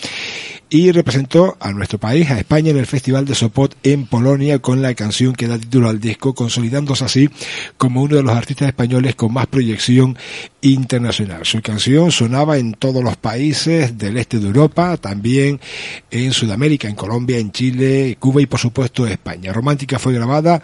y 0.74 0.90
representó 0.90 1.56
a 1.60 1.70
nuestro 1.70 2.00
país, 2.00 2.28
a 2.32 2.38
España, 2.40 2.72
en 2.72 2.78
el 2.78 2.86
Festival 2.86 3.24
de 3.24 3.36
Sopot 3.36 3.76
en 3.84 4.06
Polonia 4.06 4.58
con 4.58 4.82
la 4.82 4.92
canción 4.94 5.32
que 5.32 5.46
da 5.46 5.56
título 5.56 5.88
al 5.88 6.00
disco, 6.00 6.34
consolidándose 6.34 7.04
así 7.04 7.30
como 7.76 8.02
uno 8.02 8.16
de 8.16 8.24
los 8.24 8.36
artistas 8.36 8.66
españoles 8.66 9.14
con 9.14 9.32
más 9.32 9.46
proyección 9.46 10.18
internacional. 10.62 11.46
Su 11.46 11.62
canción 11.62 12.10
sonaba 12.10 12.58
en 12.58 12.72
todos 12.72 13.04
los 13.04 13.16
países 13.16 13.96
del 13.96 14.16
este 14.16 14.40
de 14.40 14.48
Europa, 14.48 14.96
también 14.96 15.60
en 16.10 16.32
Sudamérica, 16.32 16.88
en 16.88 16.96
Colombia, 16.96 17.38
en 17.38 17.52
Chile, 17.52 18.16
Cuba 18.18 18.42
y 18.42 18.46
por 18.46 18.58
supuesto 18.58 19.06
España. 19.06 19.52
Romántica 19.52 20.00
fue 20.00 20.12
grabada 20.12 20.60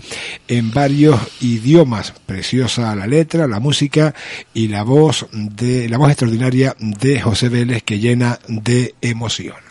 en 0.49 0.73
varios 0.73 1.21
idiomas. 1.41 2.15
Preciosa 2.27 2.97
la 2.97 3.07
letra, 3.07 3.47
la 3.47 3.61
música 3.61 4.13
y 4.55 4.67
la 4.67 4.83
voz 4.83 5.29
de 5.31 5.89
la 5.89 5.99
voz 5.99 6.09
extraordinaria 6.11 6.75
de 6.81 7.21
José 7.21 7.49
Vélez 7.49 7.85
que 7.85 8.01
llena 8.01 8.41
de 8.49 8.97
emoción. 9.01 9.70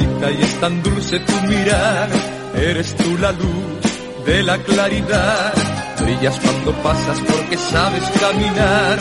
Y 0.00 0.42
es 0.42 0.60
tan 0.60 0.82
dulce 0.82 1.18
tu 1.20 1.40
mirar, 1.48 2.08
eres 2.54 2.96
tú 2.96 3.16
la 3.18 3.32
luz 3.32 4.24
de 4.26 4.42
la 4.42 4.58
claridad, 4.58 5.52
brillas 6.00 6.38
cuando 6.40 6.72
pasas 6.82 7.20
porque 7.20 7.56
sabes 7.56 8.02
caminar, 8.20 8.98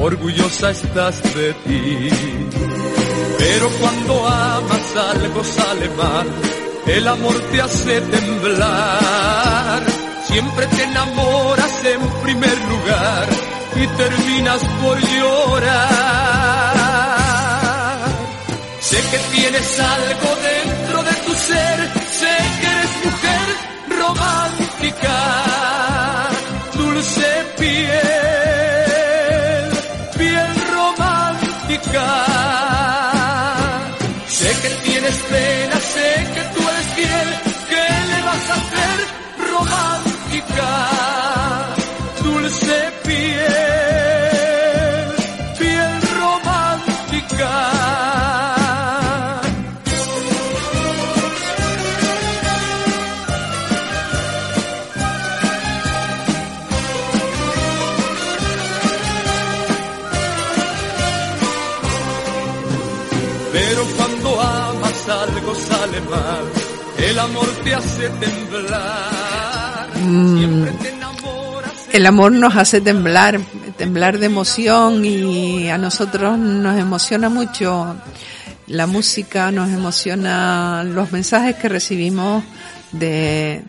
orgullosa 0.00 0.70
estás 0.70 1.22
de 1.34 1.52
ti. 1.54 2.10
Pero 3.38 3.68
cuando 3.80 4.26
amas 4.26 4.96
algo 5.14 5.44
sale 5.44 5.88
mal, 5.96 6.26
el 6.86 7.08
amor 7.08 7.34
te 7.52 7.60
hace 7.60 8.00
temblar. 8.00 9.82
Siempre 10.26 10.66
te 10.66 10.82
enamoras 10.82 11.84
en 11.84 12.00
primer 12.22 12.58
lugar 12.68 13.28
y 13.76 13.86
terminas 13.96 14.60
por 14.82 14.98
llorar. 15.00 16.25
Sé 18.88 18.98
que 19.10 19.18
tienes 19.34 19.80
algo 19.80 20.30
dentro 20.50 21.02
de 21.02 21.12
tu 21.24 21.34
ser, 21.34 21.90
sé 22.20 22.36
que 22.60 22.66
eres 22.66 22.92
mujer 23.04 23.46
romántica, 23.98 25.16
dulce 26.72 27.30
piel, 27.58 27.96
piel 30.16 30.50
romántica. 30.76 32.06
Sé 34.28 34.50
que 34.62 34.70
tienes 34.88 35.16
pena, 35.34 35.80
sé 35.80 36.08
que 36.34 36.42
tú 36.54 36.60
eres 36.68 36.86
fiel, 36.94 37.28
¿qué 37.68 37.86
le 38.10 38.18
vas 38.22 38.50
a 38.50 38.54
hacer 38.54 38.98
romántica? 39.50 40.95
El 66.98 67.18
amor 67.18 67.46
te 67.64 67.74
hace 67.74 68.08
temblar. 68.08 69.88
Mm. 70.02 70.64
el 71.92 72.06
amor 72.06 72.32
nos 72.32 72.54
hace 72.54 72.80
temblar, 72.80 73.40
temblar 73.78 74.18
de 74.18 74.26
emoción 74.26 75.04
y 75.04 75.68
a 75.68 75.78
nosotros 75.78 76.38
nos 76.38 76.78
emociona 76.78 77.28
mucho 77.28 77.96
la 78.66 78.86
música, 78.86 79.50
nos 79.50 79.70
emociona 79.70 80.84
los 80.84 81.12
mensajes 81.12 81.56
que 81.56 81.68
recibimos 81.68 82.44
de 82.92 83.62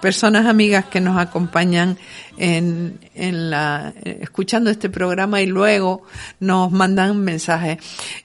personas 0.00 0.46
amigas 0.46 0.86
que 0.86 1.00
nos 1.00 1.18
acompañan 1.18 1.98
en, 2.36 2.98
en 3.14 3.50
la, 3.50 3.92
escuchando 4.04 4.70
este 4.70 4.90
programa 4.90 5.40
y 5.40 5.46
luego 5.46 6.02
nos 6.40 6.70
mandan 6.72 7.18
mensajes. 7.22 7.78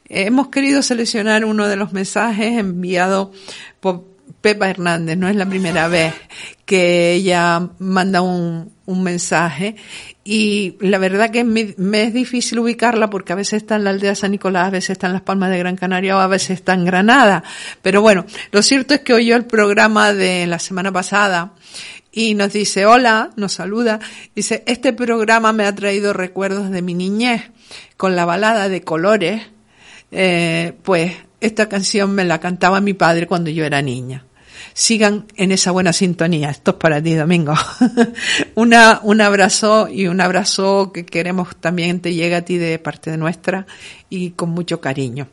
Hemos 0.07 0.49
querido 0.49 0.81
seleccionar 0.81 1.45
uno 1.45 1.67
de 1.67 1.75
los 1.75 1.93
mensajes 1.93 2.57
enviado 2.57 3.31
por 3.79 4.11
Pepa 4.41 4.69
Hernández, 4.69 5.17
no 5.17 5.27
es 5.27 5.35
la 5.35 5.45
primera 5.45 5.87
vez 5.87 6.13
que 6.65 7.13
ella 7.13 7.69
manda 7.79 8.21
un, 8.21 8.71
un 8.91 9.03
mensaje 9.03 9.75
y 10.23 10.77
la 10.79 10.99
verdad 10.99 11.31
que 11.31 11.43
me, 11.43 11.73
me, 11.77 12.03
es 12.03 12.13
difícil 12.13 12.59
ubicarla 12.59 13.09
porque 13.09 13.33
a 13.33 13.35
veces 13.35 13.63
está 13.63 13.75
en 13.75 13.85
la 13.85 13.89
aldea 13.89 14.13
San 14.13 14.31
Nicolás, 14.31 14.67
a 14.67 14.69
veces 14.69 14.91
está 14.91 15.07
en 15.07 15.13
las 15.13 15.23
Palmas 15.23 15.49
de 15.49 15.57
Gran 15.57 15.75
Canaria 15.75 16.15
o 16.15 16.19
a 16.19 16.27
veces 16.27 16.51
está 16.51 16.73
en 16.73 16.85
Granada. 16.85 17.43
Pero 17.81 18.01
bueno, 18.01 18.25
lo 18.51 18.61
cierto 18.61 18.93
es 18.93 19.01
que 19.01 19.13
oyó 19.13 19.35
el 19.35 19.45
programa 19.45 20.13
de 20.13 20.45
la 20.45 20.59
semana 20.59 20.91
pasada 20.91 21.53
y 22.11 22.35
nos 22.35 22.53
dice 22.53 22.85
hola, 22.85 23.31
nos 23.35 23.53
saluda, 23.53 23.99
dice, 24.35 24.63
este 24.67 24.93
programa 24.93 25.53
me 25.53 25.65
ha 25.65 25.73
traído 25.73 26.13
recuerdos 26.13 26.69
de 26.69 26.81
mi 26.81 26.93
niñez 26.93 27.51
con 27.97 28.15
la 28.15 28.25
balada 28.25 28.69
de 28.69 28.83
colores, 28.83 29.43
eh, 30.11 30.73
pues 30.83 31.13
esta 31.39 31.69
canción 31.69 32.13
me 32.13 32.25
la 32.25 32.39
cantaba 32.39 32.81
mi 32.81 32.93
padre 32.93 33.27
cuando 33.27 33.49
yo 33.49 33.65
era 33.65 33.81
niña. 33.81 34.25
Sigan 34.73 35.25
en 35.35 35.51
esa 35.51 35.71
buena 35.71 35.93
sintonía. 35.93 36.49
Esto 36.49 36.71
es 36.71 36.77
para 36.77 37.01
ti, 37.01 37.15
Domingo. 37.15 37.53
Un 38.55 39.21
abrazo 39.21 39.87
y 39.87 40.07
un 40.07 40.21
abrazo 40.21 40.91
que 40.93 41.05
queremos 41.05 41.55
también 41.55 41.99
te 41.99 42.13
llega 42.13 42.37
a 42.37 42.41
ti 42.41 42.57
de 42.57 42.79
parte 42.79 43.11
de 43.11 43.17
nuestra 43.17 43.65
y 44.09 44.31
con 44.31 44.49
mucho 44.49 44.81
cariño. 44.81 45.27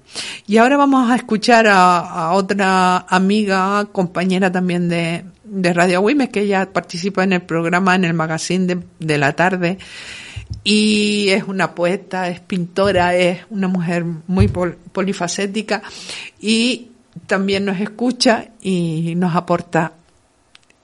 Y 0.47 0.57
ahora 0.57 0.77
vamos 0.77 1.11
a 1.11 1.17
escuchar 1.17 1.67
a, 1.67 1.99
a 1.99 2.33
otra 2.33 2.99
amiga, 3.09 3.87
compañera 3.93 4.51
también 4.51 4.89
de, 4.89 5.25
de 5.45 5.73
Radio 5.73 6.01
Wimes, 6.01 6.31
que 6.31 6.41
ella 6.41 6.73
participa 6.73 7.25
en 7.25 7.33
el 7.35 7.43
programa, 7.43 7.95
en 7.95 8.05
el 8.05 8.15
magazine 8.15 8.67
de, 8.67 8.81
de 8.99 9.19
la 9.19 9.35
tarde 9.35 9.79
y 10.65 11.29
es 11.31 11.45
una 11.45 11.75
poeta, 11.75 12.29
es 12.29 12.41
pintora, 12.41 13.15
es 13.15 13.41
una 13.51 13.69
mujer 13.69 14.05
muy 14.27 14.49
polifacética 14.49 15.83
y 16.41 16.89
también 17.27 17.65
nos 17.65 17.81
escucha 17.81 18.49
y 18.61 19.15
nos 19.17 19.35
aporta 19.35 19.93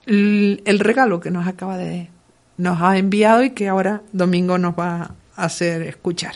el, 0.05 0.79
regalo 0.79 1.19
que 1.19 1.31
nos 1.31 1.47
acaba 1.47 1.77
de 1.77 2.09
nos 2.57 2.81
ha 2.81 2.97
enviado 2.97 3.43
y 3.43 3.51
que 3.51 3.67
ahora 3.67 4.01
Domingo 4.13 4.57
nos 4.57 4.75
va 4.77 5.15
a 5.35 5.45
hacer 5.45 5.81
escuchar. 5.81 6.35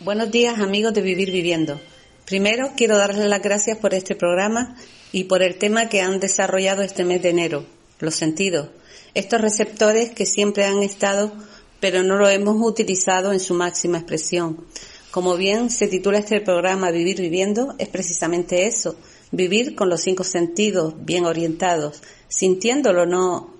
Buenos 0.00 0.30
días 0.30 0.58
amigos 0.58 0.94
de 0.94 1.02
Vivir 1.02 1.30
Viviendo. 1.30 1.80
Primero 2.24 2.70
quiero 2.76 2.96
darles 2.96 3.26
las 3.26 3.42
gracias 3.42 3.78
por 3.78 3.94
este 3.94 4.14
programa 4.14 4.76
y 5.12 5.24
por 5.24 5.42
el 5.42 5.56
tema 5.56 5.88
que 5.88 6.00
han 6.00 6.20
desarrollado 6.20 6.82
este 6.82 7.04
mes 7.04 7.22
de 7.22 7.30
enero, 7.30 7.66
los 8.00 8.14
sentidos. 8.14 8.68
Estos 9.14 9.40
receptores 9.40 10.10
que 10.10 10.24
siempre 10.24 10.64
han 10.64 10.82
estado 10.82 11.32
pero 11.80 12.02
no 12.02 12.16
lo 12.16 12.28
hemos 12.28 12.56
utilizado 12.60 13.32
en 13.32 13.40
su 13.40 13.54
máxima 13.54 13.98
expresión. 13.98 14.64
Como 15.10 15.36
bien 15.36 15.70
se 15.70 15.88
titula 15.88 16.18
este 16.18 16.40
programa 16.42 16.90
Vivir 16.90 17.20
viviendo, 17.20 17.74
es 17.78 17.88
precisamente 17.88 18.66
eso, 18.66 18.96
vivir 19.30 19.74
con 19.74 19.88
los 19.88 20.02
cinco 20.02 20.22
sentidos 20.22 20.94
bien 20.98 21.24
orientados, 21.24 22.02
sintiéndolo 22.28 23.06
no 23.06 23.54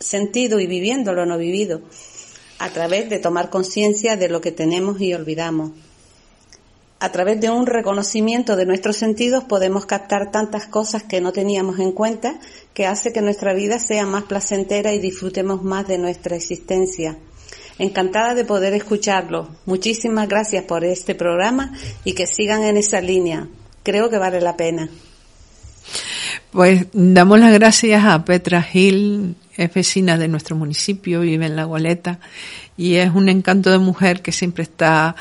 sentido 0.00 0.58
y 0.58 0.66
viviéndolo 0.66 1.24
no 1.24 1.38
vivido, 1.38 1.82
a 2.58 2.70
través 2.70 3.08
de 3.10 3.20
tomar 3.20 3.48
conciencia 3.48 4.16
de 4.16 4.28
lo 4.28 4.40
que 4.40 4.50
tenemos 4.50 5.00
y 5.00 5.14
olvidamos. 5.14 5.70
A 7.00 7.12
través 7.12 7.40
de 7.40 7.48
un 7.48 7.66
reconocimiento 7.66 8.56
de 8.56 8.66
nuestros 8.66 8.96
sentidos 8.96 9.44
podemos 9.44 9.86
captar 9.86 10.32
tantas 10.32 10.66
cosas 10.66 11.04
que 11.04 11.20
no 11.20 11.32
teníamos 11.32 11.78
en 11.78 11.92
cuenta 11.92 12.40
que 12.74 12.86
hace 12.86 13.12
que 13.12 13.22
nuestra 13.22 13.54
vida 13.54 13.78
sea 13.78 14.04
más 14.04 14.24
placentera 14.24 14.92
y 14.92 14.98
disfrutemos 14.98 15.62
más 15.62 15.86
de 15.86 15.98
nuestra 15.98 16.34
existencia. 16.34 17.16
Encantada 17.78 18.34
de 18.34 18.44
poder 18.44 18.74
escucharlo. 18.74 19.48
Muchísimas 19.64 20.28
gracias 20.28 20.64
por 20.64 20.84
este 20.84 21.14
programa 21.14 21.72
y 22.04 22.14
que 22.14 22.26
sigan 22.26 22.64
en 22.64 22.76
esa 22.76 23.00
línea. 23.00 23.46
Creo 23.84 24.10
que 24.10 24.18
vale 24.18 24.40
la 24.40 24.56
pena. 24.56 24.88
Pues 26.50 26.86
damos 26.92 27.38
las 27.38 27.52
gracias 27.52 28.04
a 28.04 28.24
Petra 28.24 28.62
Gil, 28.62 29.36
es 29.56 29.72
vecina 29.72 30.16
de 30.16 30.28
nuestro 30.28 30.56
municipio, 30.56 31.20
vive 31.20 31.46
en 31.46 31.56
La 31.56 31.64
Goleta 31.64 32.18
y 32.76 32.96
es 32.96 33.14
un 33.14 33.28
encanto 33.28 33.70
de 33.70 33.78
mujer 33.78 34.22
que 34.22 34.32
siempre 34.32 34.62
está 34.62 35.14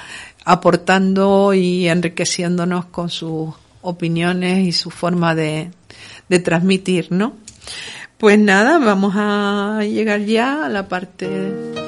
aportando 0.46 1.54
y 1.54 1.88
enriqueciéndonos 1.90 2.86
con 2.86 3.10
sus 3.10 3.54
opiniones 3.82 4.66
y 4.66 4.72
su 4.72 4.90
forma 4.90 5.36
de, 5.36 5.70
de 6.30 6.40
transmitir, 6.40 7.12
¿no? 7.12 7.34
Pues 8.18 8.40
nada, 8.40 8.80
vamos 8.80 9.14
a 9.16 9.82
llegar 9.84 10.22
ya 10.22 10.66
a 10.66 10.70
la 10.70 10.88
parte 10.88 11.87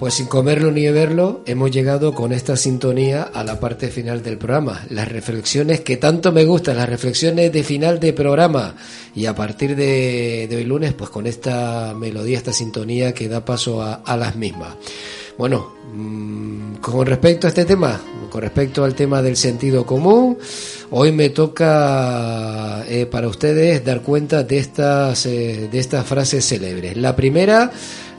Pues 0.00 0.14
sin 0.14 0.28
comerlo 0.28 0.72
ni 0.72 0.84
beberlo, 0.84 1.42
hemos 1.44 1.70
llegado 1.70 2.14
con 2.14 2.32
esta 2.32 2.56
sintonía 2.56 3.22
a 3.22 3.44
la 3.44 3.60
parte 3.60 3.88
final 3.88 4.22
del 4.22 4.38
programa. 4.38 4.80
Las 4.88 5.12
reflexiones 5.12 5.80
que 5.80 5.98
tanto 5.98 6.32
me 6.32 6.46
gustan, 6.46 6.78
las 6.78 6.88
reflexiones 6.88 7.52
de 7.52 7.62
final 7.62 8.00
de 8.00 8.14
programa. 8.14 8.76
Y 9.14 9.26
a 9.26 9.34
partir 9.34 9.76
de, 9.76 10.48
hoy 10.50 10.64
lunes, 10.64 10.94
pues 10.94 11.10
con 11.10 11.26
esta 11.26 11.92
melodía, 11.94 12.38
esta 12.38 12.54
sintonía 12.54 13.12
que 13.12 13.28
da 13.28 13.44
paso 13.44 13.82
a, 13.82 14.16
las 14.16 14.36
mismas. 14.36 14.74
Bueno, 15.36 15.74
mm, 15.92 16.76
con 16.76 17.04
respecto 17.04 17.46
a 17.46 17.50
este 17.50 17.66
tema, 17.66 18.00
con 18.30 18.40
respecto 18.40 18.84
al 18.84 18.94
tema 18.94 19.20
del 19.20 19.36
sentido 19.36 19.84
común, 19.84 20.38
hoy 20.90 21.12
me 21.12 21.30
toca 21.30 22.84
eh, 22.88 23.06
para 23.06 23.28
ustedes 23.28 23.84
dar 23.84 24.02
cuenta 24.02 24.42
de 24.42 24.58
estas, 24.58 25.26
eh, 25.26 25.68
de 25.70 25.78
estas 25.78 26.06
frases 26.06 26.46
célebres. 26.46 26.96
La 26.96 27.16
primera 27.16 27.70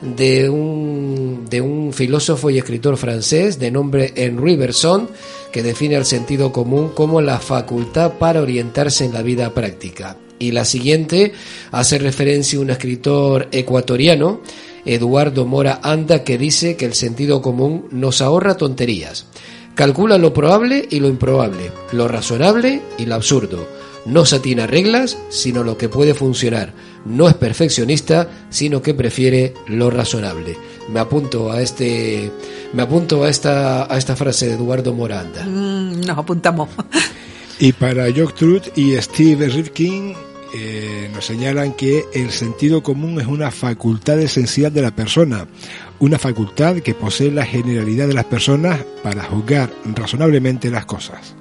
de 0.02 0.50
un, 0.50 1.46
de 1.48 1.60
un 1.60 1.92
filósofo 1.92 2.50
y 2.50 2.58
escritor 2.58 2.96
francés 2.96 3.58
de 3.58 3.70
nombre 3.70 4.12
Henri 4.16 4.56
Bergson, 4.56 5.08
que 5.52 5.62
define 5.62 5.94
el 5.94 6.04
sentido 6.04 6.52
común 6.52 6.90
como 6.94 7.20
la 7.20 7.38
facultad 7.38 8.14
para 8.18 8.42
orientarse 8.42 9.04
en 9.04 9.12
la 9.12 9.22
vida 9.22 9.54
práctica. 9.54 10.16
Y 10.38 10.50
la 10.50 10.64
siguiente 10.64 11.32
hace 11.70 11.98
referencia 11.98 12.58
a 12.58 12.62
un 12.62 12.70
escritor 12.70 13.48
ecuatoriano, 13.52 14.40
Eduardo 14.84 15.46
Mora 15.46 15.78
Anda, 15.84 16.24
que 16.24 16.36
dice 16.36 16.76
que 16.76 16.86
el 16.86 16.94
sentido 16.94 17.40
común 17.40 17.86
nos 17.92 18.20
ahorra 18.20 18.56
tonterías. 18.56 19.26
Calcula 19.74 20.18
lo 20.18 20.32
probable 20.32 20.86
y 20.90 21.00
lo 21.00 21.08
improbable, 21.08 21.70
lo 21.92 22.08
razonable 22.08 22.82
y 22.98 23.06
lo 23.06 23.14
absurdo. 23.14 23.66
No 24.04 24.24
se 24.24 24.36
atina 24.36 24.66
reglas, 24.66 25.16
sino 25.30 25.64
lo 25.64 25.78
que 25.78 25.88
puede 25.88 26.14
funcionar 26.14 26.74
no 27.04 27.28
es 27.28 27.34
perfeccionista, 27.34 28.28
sino 28.50 28.82
que 28.82 28.94
prefiere 28.94 29.54
lo 29.66 29.90
razonable. 29.90 30.56
Me 30.88 31.00
apunto 31.00 31.50
a 31.50 31.60
este 31.60 32.30
me 32.72 32.82
apunto 32.82 33.24
a 33.24 33.30
esta 33.30 33.92
a 33.92 33.98
esta 33.98 34.16
frase 34.16 34.46
de 34.46 34.54
Eduardo 34.54 34.92
Moranda. 34.92 35.44
Mm, 35.44 36.00
nos 36.00 36.18
apuntamos. 36.18 36.68
Y 37.58 37.72
para 37.72 38.06
Jock 38.12 38.34
Truth 38.34 38.76
y 38.76 38.96
Steve 39.00 39.48
Rifkin 39.48 40.14
eh, 40.54 41.10
nos 41.14 41.24
señalan 41.24 41.72
que 41.72 42.04
el 42.12 42.30
sentido 42.30 42.82
común 42.82 43.20
es 43.20 43.26
una 43.26 43.50
facultad 43.50 44.20
esencial 44.20 44.72
de 44.72 44.82
la 44.82 44.90
persona, 44.90 45.46
una 45.98 46.18
facultad 46.18 46.76
que 46.76 46.94
posee 46.94 47.30
la 47.30 47.46
generalidad 47.46 48.06
de 48.06 48.14
las 48.14 48.26
personas 48.26 48.80
para 49.02 49.24
juzgar 49.24 49.70
razonablemente 49.94 50.70
las 50.70 50.84
cosas. 50.84 51.34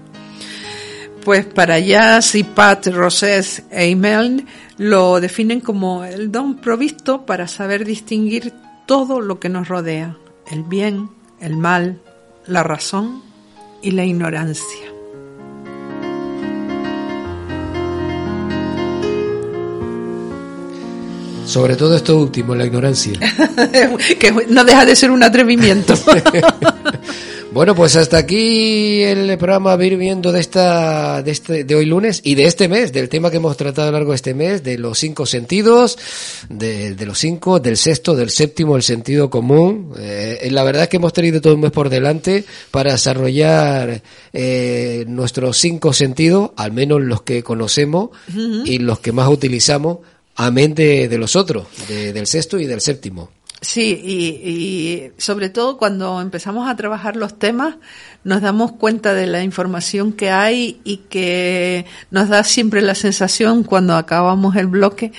Pues 1.26 1.46
para 1.46 1.78
Jazz 1.80 2.36
y 2.36 2.44
Pat 2.44 2.88
Rosés 2.88 3.64
e 3.70 3.90
Email 3.90 4.48
lo 4.78 5.20
definen 5.20 5.60
como 5.60 6.04
el 6.04 6.32
don 6.32 6.58
provisto 6.58 7.26
para 7.26 7.48
saber 7.48 7.86
distinguir 7.86 8.54
todo 8.88 9.22
lo 9.22 9.40
que 9.40 9.50
nos 9.50 9.68
rodea, 9.68 10.18
el 10.50 10.64
bien, 10.64 11.10
el 11.40 11.58
mal, 11.58 12.02
la 12.48 12.64
razón 12.64 13.22
y 13.82 13.92
la 13.92 14.06
ignorancia. 14.06 15.01
Sobre 21.52 21.76
todo 21.76 21.98
esto 21.98 22.18
último, 22.18 22.56
la 22.56 22.66
ignorancia. 22.66 23.12
que 24.20 24.32
no 24.48 24.64
deja 24.64 24.86
de 24.86 24.96
ser 24.96 25.12
un 25.12 25.22
atrevimiento. 25.22 25.94
Bueno, 27.54 27.76
pues 27.76 27.98
hasta 27.98 28.18
aquí 28.18 29.02
el 29.02 29.38
programa 29.38 29.76
Vir 29.76 29.98
viendo 29.98 30.32
de 30.32 30.40
esta 30.40 31.22
de, 31.22 31.32
este, 31.32 31.66
de 31.66 31.76
hoy 31.76 31.86
lunes 31.86 32.22
y 32.24 32.36
de 32.36 32.46
este 32.46 32.70
mes, 32.70 32.94
del 32.94 33.10
tema 33.10 33.30
que 33.30 33.38
hemos 33.38 33.58
tratado 33.58 33.90
a 33.90 33.92
lo 33.92 33.98
largo 33.98 34.12
de 34.12 34.16
este 34.16 34.34
mes, 34.34 34.64
de 34.64 34.78
los 34.78 34.98
cinco 34.98 35.26
sentidos, 35.26 36.00
de, 36.48 36.96
de 36.96 37.06
los 37.06 37.18
cinco, 37.20 37.60
del 37.60 37.76
sexto, 37.76 38.16
del 38.16 38.30
séptimo, 38.30 38.78
el 38.78 38.84
sentido 38.84 39.30
común. 39.30 39.92
Eh, 40.00 40.48
la 40.50 40.64
verdad 40.64 40.84
es 40.84 40.88
que 40.88 40.96
hemos 40.96 41.12
tenido 41.12 41.42
todo 41.42 41.56
un 41.56 41.60
mes 41.60 41.72
por 41.72 41.90
delante 41.90 42.46
para 42.72 42.94
desarrollar 42.94 44.02
eh, 44.32 45.04
nuestros 45.10 45.58
cinco 45.58 45.92
sentidos, 45.92 46.52
al 46.56 46.72
menos 46.72 47.02
los 47.02 47.24
que 47.24 47.44
conocemos 47.44 48.12
y 48.64 48.80
los 48.80 49.00
que 49.00 49.12
más 49.12 49.28
utilizamos, 49.28 49.98
amén 50.36 50.74
de, 50.74 51.08
de 51.08 51.18
los 51.18 51.36
otros, 51.36 51.68
del 51.88 52.28
sexto 52.28 52.60
y 52.60 52.66
del 52.66 52.82
séptimo. 52.82 53.30
Sí, 53.62 53.92
y, 54.04 55.22
sobre 55.22 55.50
todo 55.50 55.78
cuando 55.78 56.20
empezamos 56.20 56.68
a 56.68 56.76
trabajar 56.76 57.16
los 57.16 57.38
temas, 57.38 57.76
nos 58.24 58.42
damos 58.42 58.72
cuenta 58.72 59.14
de 59.14 59.28
la 59.28 59.44
información 59.44 60.14
que 60.14 60.32
hay 60.32 60.82
y 60.84 60.98
que 60.98 61.86
nos 62.10 62.30
da 62.30 62.44
siempre 62.44 62.82
la 62.82 62.96
sensación 62.96 63.64
cuando 63.64 63.96
acabamos 63.96 64.56
el 64.56 64.66
bloque 64.66 65.12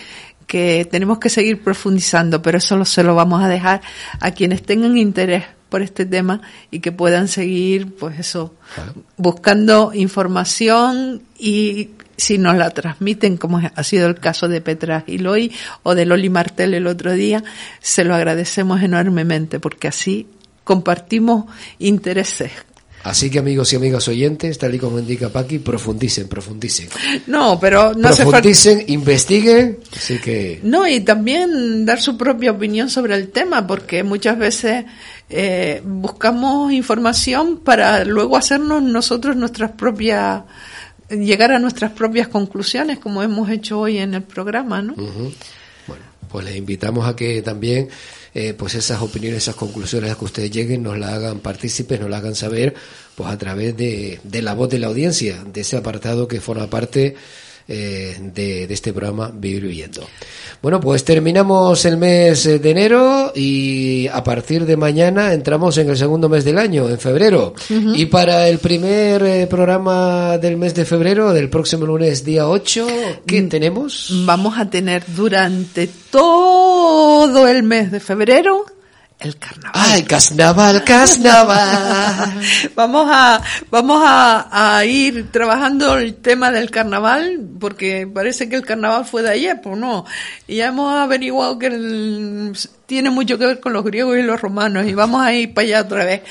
que 0.48 0.88
tenemos 0.90 1.20
que 1.20 1.30
seguir 1.30 1.62
profundizando, 1.62 2.42
pero 2.42 2.58
eso 2.58 2.84
se 2.84 3.04
lo 3.04 3.14
vamos 3.14 3.44
a 3.44 3.48
dejar 3.48 3.80
a 4.18 4.32
quienes 4.32 4.62
tengan 4.62 4.98
interés 4.98 5.44
por 5.68 5.80
este 5.80 6.04
tema 6.04 6.42
y 6.72 6.80
que 6.80 6.90
puedan 6.90 7.28
seguir, 7.28 7.94
pues 7.94 8.18
eso, 8.18 8.54
buscando 9.16 9.92
información 9.94 11.22
y 11.38 11.90
si 12.22 12.38
nos 12.38 12.56
la 12.56 12.70
transmiten, 12.70 13.36
como 13.36 13.58
ha 13.58 13.84
sido 13.84 14.06
el 14.06 14.20
caso 14.20 14.48
de 14.48 14.60
Petra 14.60 15.02
Giloy 15.06 15.52
o 15.82 15.94
de 15.94 16.06
Loli 16.06 16.30
Martel 16.30 16.74
el 16.74 16.86
otro 16.86 17.12
día, 17.12 17.42
se 17.80 18.04
lo 18.04 18.14
agradecemos 18.14 18.82
enormemente 18.82 19.58
porque 19.58 19.88
así 19.88 20.28
compartimos 20.64 21.46
intereses 21.78 22.52
Así 23.04 23.30
que 23.30 23.40
amigos 23.40 23.72
y 23.72 23.76
amigas 23.76 24.06
oyentes, 24.06 24.58
tal 24.58 24.74
y 24.74 24.78
como 24.78 24.98
indica 24.98 25.28
Paqui, 25.28 25.58
profundicen, 25.58 26.28
profundicen. 26.28 26.88
No, 27.26 27.58
pero 27.58 27.94
no 27.94 28.10
profundicen, 28.10 28.84
investiguen, 28.86 29.78
así 29.96 30.18
que... 30.18 30.60
No, 30.62 30.86
y 30.86 31.00
también 31.00 31.84
dar 31.84 32.00
su 32.00 32.16
propia 32.16 32.52
opinión 32.52 32.90
sobre 32.90 33.16
el 33.16 33.30
tema, 33.30 33.66
porque 33.66 34.04
muchas 34.04 34.38
veces 34.38 34.84
eh, 35.30 35.82
buscamos 35.84 36.72
información 36.72 37.58
para 37.58 38.04
luego 38.04 38.36
hacernos 38.36 38.82
nosotros 38.82 39.34
nuestras 39.34 39.72
propias, 39.72 40.42
llegar 41.12 41.52
a 41.52 41.58
nuestras 41.58 41.92
propias 41.92 42.28
conclusiones, 42.28 42.98
como 42.98 43.22
hemos 43.22 43.48
hecho 43.50 43.80
hoy 43.80 43.98
en 43.98 44.14
el 44.14 44.22
programa, 44.22 44.82
¿no? 44.82 44.94
Bueno, 44.94 46.04
pues 46.28 46.44
les 46.44 46.56
invitamos 46.56 47.06
a 47.06 47.14
que 47.14 47.42
también 47.42 47.88
eh, 48.34 48.54
pues 48.54 48.74
esas 48.74 49.02
opiniones, 49.02 49.42
esas 49.42 49.54
conclusiones 49.54 50.10
a 50.10 50.14
que 50.14 50.24
ustedes 50.24 50.50
lleguen, 50.50 50.82
nos 50.82 50.98
la 50.98 51.14
hagan 51.14 51.40
partícipes, 51.40 52.00
nos 52.00 52.08
la 52.08 52.18
hagan 52.18 52.34
saber, 52.34 52.74
pues 53.14 53.30
a 53.30 53.36
través 53.36 53.76
de, 53.76 54.20
de 54.22 54.42
la 54.42 54.54
voz 54.54 54.70
de 54.70 54.78
la 54.78 54.86
audiencia, 54.86 55.44
de 55.44 55.60
ese 55.60 55.76
apartado 55.76 56.26
que 56.28 56.40
forma 56.40 56.68
parte 56.68 57.16
eh, 57.68 58.16
de, 58.34 58.64
este 58.64 58.92
programa 58.92 59.30
Vivir 59.32 59.62
Viviendo. 59.62 60.06
Bueno, 60.60 60.80
pues 60.80 61.04
terminamos 61.04 61.84
el 61.84 61.96
mes 61.96 62.44
de 62.44 62.70
enero 62.70 63.32
y 63.34 64.06
a 64.08 64.22
partir 64.22 64.64
de 64.64 64.76
mañana 64.76 65.32
entramos 65.32 65.76
en 65.78 65.90
el 65.90 65.96
segundo 65.96 66.28
mes 66.28 66.44
del 66.44 66.58
año, 66.58 66.88
en 66.88 66.98
febrero. 66.98 67.54
Y 67.68 68.06
para 68.06 68.48
el 68.48 68.58
primer 68.58 69.22
eh, 69.24 69.46
programa 69.46 70.38
del 70.38 70.56
mes 70.56 70.74
de 70.74 70.84
febrero, 70.84 71.32
del 71.32 71.48
próximo 71.48 71.86
lunes 71.86 72.24
día 72.24 72.48
8, 72.48 72.86
¿qué 73.26 73.42
mm, 73.42 73.48
tenemos? 73.48 74.12
Vamos 74.24 74.58
a 74.58 74.70
tener 74.70 75.02
durante 75.14 75.88
todo 76.10 77.48
el 77.48 77.62
mes 77.62 77.90
de 77.90 78.00
febrero 78.00 78.64
el 79.22 79.38
carnaval. 79.38 79.72
¡Ay, 79.74 80.02
carnaval, 80.04 80.84
carnaval! 80.84 82.40
vamos 82.74 83.08
a, 83.10 83.42
vamos 83.70 84.02
a, 84.04 84.76
a, 84.76 84.84
ir 84.84 85.30
trabajando 85.30 85.98
el 85.98 86.16
tema 86.16 86.50
del 86.50 86.70
carnaval, 86.70 87.40
porque 87.60 88.08
parece 88.12 88.48
que 88.48 88.56
el 88.56 88.62
carnaval 88.62 89.04
fue 89.04 89.22
de 89.22 89.30
ayer, 89.30 89.60
pues 89.62 89.78
no. 89.78 90.04
Y 90.46 90.56
ya 90.56 90.68
hemos 90.68 90.92
averiguado 90.92 91.58
que 91.58 91.70
tiene 92.86 93.10
mucho 93.10 93.38
que 93.38 93.46
ver 93.46 93.60
con 93.60 93.72
los 93.72 93.84
griegos 93.84 94.18
y 94.18 94.22
los 94.22 94.40
romanos, 94.40 94.86
y 94.86 94.94
vamos 94.94 95.22
a 95.22 95.32
ir 95.32 95.54
para 95.54 95.66
allá 95.66 95.80
otra 95.82 96.04
vez. 96.04 96.22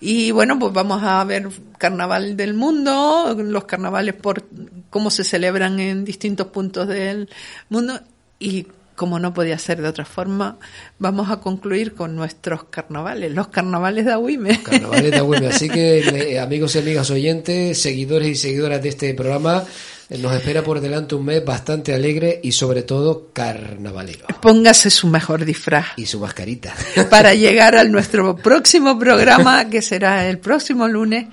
Y 0.00 0.30
bueno, 0.30 0.58
pues 0.58 0.72
vamos 0.72 1.02
a 1.02 1.22
ver 1.24 1.48
carnaval 1.78 2.36
del 2.36 2.54
mundo, 2.54 3.36
los 3.38 3.64
carnavales 3.64 4.14
por 4.14 4.44
cómo 4.90 5.10
se 5.10 5.24
celebran 5.24 5.78
en 5.80 6.04
distintos 6.04 6.48
puntos 6.48 6.88
del 6.88 7.28
mundo, 7.68 8.00
y 8.40 8.66
como 8.98 9.20
no 9.20 9.32
podía 9.32 9.56
ser 9.58 9.80
de 9.80 9.88
otra 9.88 10.04
forma, 10.04 10.58
vamos 10.98 11.30
a 11.30 11.36
concluir 11.36 11.94
con 11.94 12.16
nuestros 12.16 12.64
carnavales, 12.64 13.32
los 13.32 13.46
carnavales 13.46 14.04
de 14.04 14.12
Agüime. 14.12 14.60
Carnavales 14.62 15.12
de 15.12 15.16
Agüime. 15.16 15.46
Así 15.46 15.70
que, 15.70 16.38
amigos 16.42 16.74
y 16.74 16.80
amigas 16.80 17.08
oyentes, 17.10 17.80
seguidores 17.80 18.28
y 18.28 18.34
seguidoras 18.34 18.82
de 18.82 18.88
este 18.88 19.14
programa, 19.14 19.64
nos 20.10 20.34
espera 20.34 20.62
por 20.64 20.80
delante 20.80 21.14
un 21.14 21.26
mes 21.26 21.44
bastante 21.44 21.94
alegre 21.94 22.40
y 22.42 22.50
sobre 22.50 22.82
todo 22.82 23.28
carnavalero. 23.32 24.26
Póngase 24.42 24.90
su 24.90 25.06
mejor 25.06 25.44
disfraz. 25.44 25.86
Y 25.96 26.06
su 26.06 26.18
mascarita. 26.18 26.74
Para 27.10 27.34
llegar 27.34 27.76
a 27.76 27.84
nuestro 27.84 28.36
próximo 28.42 28.98
programa, 28.98 29.70
que 29.70 29.80
será 29.80 30.28
el 30.28 30.38
próximo 30.38 30.88
lunes, 30.88 31.28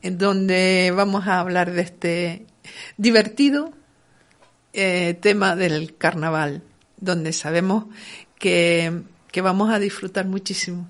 en 0.00 0.16
donde 0.16 0.92
vamos 0.94 1.26
a 1.26 1.40
hablar 1.40 1.72
de 1.72 1.82
este 1.82 2.46
divertido 2.96 3.72
eh, 4.72 5.18
tema 5.20 5.56
del 5.56 5.96
carnaval 5.96 6.62
donde 7.00 7.32
sabemos 7.32 7.84
que, 8.38 8.92
vamos 9.42 9.72
a 9.72 9.78
disfrutar 9.78 10.26
muchísimo. 10.26 10.88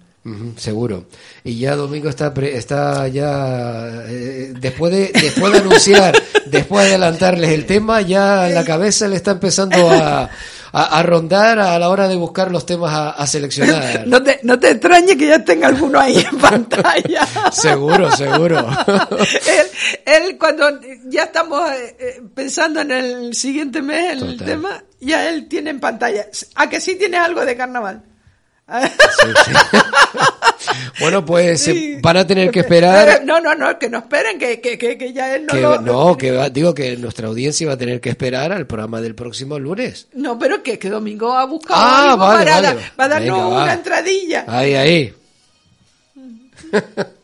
seguro. 0.57 1.07
Y 1.45 1.59
ya 1.59 1.77
Domingo 1.77 2.09
está 2.09 2.33
está 2.43 3.09
ya 3.09 4.05
eh, 4.07 4.53
después 4.59 4.93
de 4.93 5.11
después 5.13 5.53
de 5.53 5.59
anunciar, 5.59 6.23
después 6.47 6.85
de 6.85 6.91
adelantarles 6.91 7.51
el 7.51 7.67
tema, 7.67 8.01
ya 8.03 8.49
la 8.49 8.65
cabeza 8.65 9.09
le 9.09 9.17
está 9.17 9.33
empezando 9.33 9.91
a, 9.91 10.31
a, 10.73 11.03
rondar 11.03 11.59
a 11.59 11.79
la 11.79 11.89
hora 11.89 12.09
de 12.09 12.17
buscar 12.17 12.51
los 12.51 12.65
temas 12.67 13.15
a, 13.17 13.27
seleccionar. 13.27 14.07
No 14.07 14.23
te, 14.23 14.41
no 14.43 14.59
te 14.59 14.71
extrañe 14.71 15.17
que 15.17 15.27
ya 15.27 15.45
tenga 15.45 15.69
alguno 15.69 15.99
ahí 15.99 16.19
en 16.19 16.39
pantalla. 16.41 17.27
seguro, 17.51 18.11
seguro. 18.13 18.69
él, 20.07 20.39
cuando 20.39 20.81
ya 21.07 21.25
estamos 21.25 21.71
eh, 21.71 21.97
eh, 21.99 22.23
pensando 22.35 22.81
en 22.81 22.91
el 22.91 23.35
siguiente 23.35 23.83
mes, 23.83 24.23
el 24.23 24.37
tema, 24.39 24.83
ya 25.01 25.29
él 25.29 25.49
tiene 25.49 25.71
en 25.71 25.81
pantalla. 25.81 26.27
¿A 26.55 26.69
que 26.69 26.81
sí 26.81 26.97
tienes 26.97 27.21
algo 27.21 27.45
de 27.45 27.57
carnaval? 27.57 28.03
bueno, 31.01 31.25
pues 31.25 31.67
eh, 31.67 31.99
van 32.01 32.19
a 32.19 32.27
tener 32.27 32.51
que 32.51 32.61
esperar. 32.61 33.25
No, 33.25 33.41
no, 33.41 33.55
no, 33.55 33.79
que 33.79 33.89
no 33.89 33.99
esperen, 33.99 34.39
que, 34.39 34.61
que, 34.61 34.79
que, 34.79 35.13
ya 35.13 35.35
él 35.35 35.47
no 35.47 35.55
que, 35.55 35.61
No, 35.83 36.17
que 36.17 36.51
digo 36.53 36.73
que 36.73 36.97
nuestra 36.97 37.27
audiencia 37.27 37.67
va 37.67 37.73
a 37.73 37.79
tener 37.79 38.01
que 38.01 38.11
esperar 38.11 38.53
al 38.53 38.69
programa 38.69 39.01
del 39.01 39.17
próximo 39.17 39.59
lunes. 39.59 40.07
No, 40.13 40.39
pero 40.39 40.63
que, 40.63 40.79
que 40.79 40.89
Domingo 40.89 41.33
ha 41.33 41.47
buscado 41.47 41.81
ah, 41.83 42.15
vale, 42.17 42.51
para, 42.51 42.77
para, 42.95 43.09
darnos 43.09 43.53
una 43.53 43.73
entradilla. 43.73 44.45
Ahí, 44.47 44.75
ahí. 44.75 45.15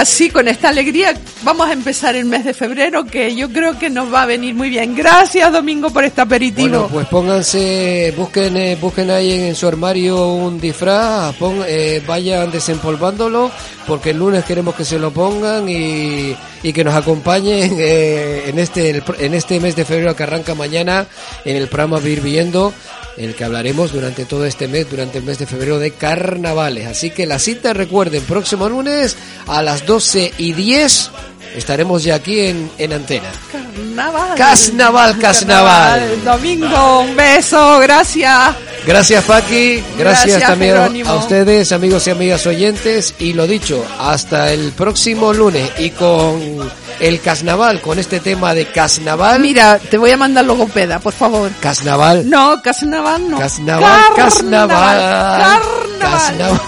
así, 0.00 0.30
con 0.30 0.48
esta 0.48 0.68
alegría, 0.68 1.14
vamos 1.42 1.68
a 1.68 1.72
empezar 1.72 2.16
el 2.16 2.24
mes 2.26 2.44
de 2.44 2.54
febrero, 2.54 3.04
que 3.04 3.34
yo 3.34 3.50
creo 3.50 3.78
que 3.78 3.90
nos 3.90 4.12
va 4.12 4.22
a 4.22 4.26
venir 4.26 4.54
muy 4.54 4.68
bien. 4.68 4.94
Gracias, 4.94 5.50
Domingo, 5.52 5.90
por 5.90 6.04
este 6.04 6.20
aperitivo. 6.20 6.68
Bueno, 6.68 6.88
pues 6.88 7.06
pónganse, 7.08 8.14
busquen, 8.16 8.56
eh, 8.56 8.76
busquen 8.80 9.10
ahí 9.10 9.32
en, 9.32 9.54
su 9.54 9.66
armario 9.66 10.34
un 10.34 10.60
disfraz, 10.60 11.34
eh, 11.66 12.02
vayan 12.06 12.50
desempolvándolo, 12.50 13.50
porque 13.86 14.10
el 14.10 14.18
lunes 14.18 14.44
queremos 14.44 14.74
que 14.74 14.84
se 14.84 14.98
lo 14.98 15.10
pongan 15.10 15.68
y, 15.68 16.36
que 16.74 16.82
nos 16.82 16.94
acompañen 16.94 17.76
eh, 17.78 18.44
en, 18.48 18.58
este, 18.58 19.02
en 19.20 19.34
este 19.34 19.60
mes 19.60 19.76
de 19.76 19.84
febrero 19.84 20.16
que 20.16 20.24
arranca 20.24 20.56
mañana 20.56 21.06
en 21.44 21.56
el 21.56 21.68
programa 21.68 22.00
Vivir 22.00 22.22
Viendo 22.22 22.72
el 23.16 23.34
que 23.34 23.44
hablaremos 23.44 23.92
durante 23.92 24.24
todo 24.24 24.44
este 24.44 24.68
mes, 24.68 24.88
durante 24.90 25.18
el 25.18 25.24
mes 25.24 25.38
de 25.38 25.46
febrero 25.46 25.78
de 25.78 25.92
carnavales. 25.92 26.86
Así 26.86 27.10
que 27.10 27.26
la 27.26 27.38
cita, 27.38 27.72
recuerden, 27.72 28.22
próximo 28.22 28.68
lunes 28.68 29.16
a 29.46 29.62
las 29.62 29.86
12 29.86 30.32
y 30.38 30.52
10 30.52 31.10
estaremos 31.56 32.04
ya 32.04 32.16
aquí 32.16 32.40
en, 32.40 32.70
en 32.78 32.92
antena. 32.92 33.30
Carnaval. 33.50 34.36
Carnaval, 34.36 35.18
carnaval. 35.18 36.24
Domingo, 36.24 37.00
un 37.00 37.16
beso, 37.16 37.78
gracias. 37.78 38.54
Gracias 38.86 39.24
Paqui, 39.24 39.82
gracias, 39.98 40.40
también 40.42 41.04
a 41.06 41.14
ustedes, 41.14 41.72
amigos 41.72 42.06
y 42.06 42.10
amigas 42.10 42.46
oyentes. 42.46 43.14
Y 43.18 43.32
lo 43.32 43.46
dicho, 43.46 43.84
hasta 43.98 44.52
el 44.52 44.70
próximo 44.72 45.32
lunes 45.32 45.68
y 45.78 45.90
con 45.90 46.70
el 47.00 47.20
Casnaval, 47.20 47.80
con 47.80 47.98
este 47.98 48.20
tema 48.20 48.54
de 48.54 48.70
Casnaval. 48.70 49.40
Mira, 49.40 49.78
te 49.78 49.98
voy 49.98 50.12
a 50.12 50.16
mandar 50.16 50.44
logopeda, 50.44 51.00
por 51.00 51.14
favor. 51.14 51.50
Casnaval. 51.60 52.30
No, 52.30 52.62
Casnaval 52.62 53.28
no. 53.28 53.38
Casnaval, 53.38 54.14
Casnaval. 54.14 55.62
Carnaval. 55.98 56.60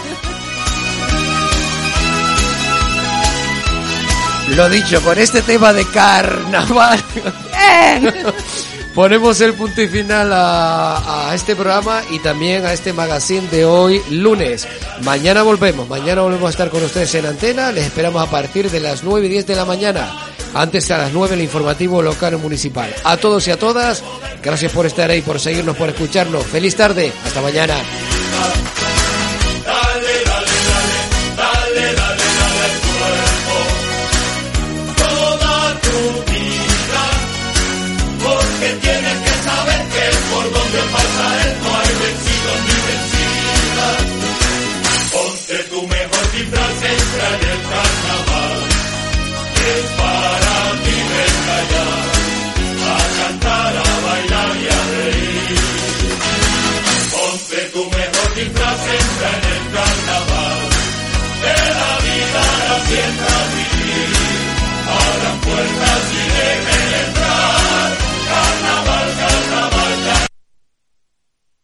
Lo 4.57 4.69
dicho, 4.69 5.01
con 5.03 5.19
este 5.19 5.43
tema 5.43 5.73
de 5.73 5.85
carnaval. 5.87 7.03
Ponemos 8.95 9.41
el 9.41 9.55
punto 9.55 9.81
y 9.81 9.87
final 9.87 10.33
a, 10.33 11.29
a, 11.31 11.35
este 11.35 11.55
programa 11.55 12.03
y 12.11 12.19
también 12.19 12.67
a 12.67 12.73
este 12.73 12.93
magazine 12.93 13.47
de 13.49 13.65
hoy, 13.65 14.03
lunes. 14.11 14.67
Mañana 15.03 15.43
volvemos, 15.43 15.89
mañana 15.89 16.23
volvemos 16.23 16.49
a 16.49 16.51
estar 16.51 16.71
con 16.71 16.83
ustedes 16.83 17.15
en 17.15 17.27
antena. 17.27 17.71
Les 17.71 17.87
esperamos 17.87 18.27
a 18.27 18.31
partir 18.31 18.71
de 18.71 18.81
las 18.81 19.05
9 19.05 19.27
y 19.27 19.31
10 19.31 19.47
de 19.47 19.55
la 19.55 19.65
mañana. 19.65 20.11
Antes 20.55 20.91
a 20.91 20.99
las 20.99 21.13
9 21.13 21.35
el 21.35 21.43
informativo 21.43 22.03
local 22.03 22.39
municipal. 22.39 22.93
A 23.05 23.17
todos 23.19 23.47
y 23.47 23.53
a 23.53 23.59
todas, 23.59 24.03
gracias 24.43 24.73
por 24.73 24.87
estar 24.87 25.11
ahí, 25.11 25.21
por 25.23 25.39
seguirnos, 25.39 25.77
por 25.77 25.91
escucharnos. 25.91 26.45
Feliz 26.45 26.75
tarde, 26.75 27.13
hasta 27.25 27.41
mañana. 27.41 27.77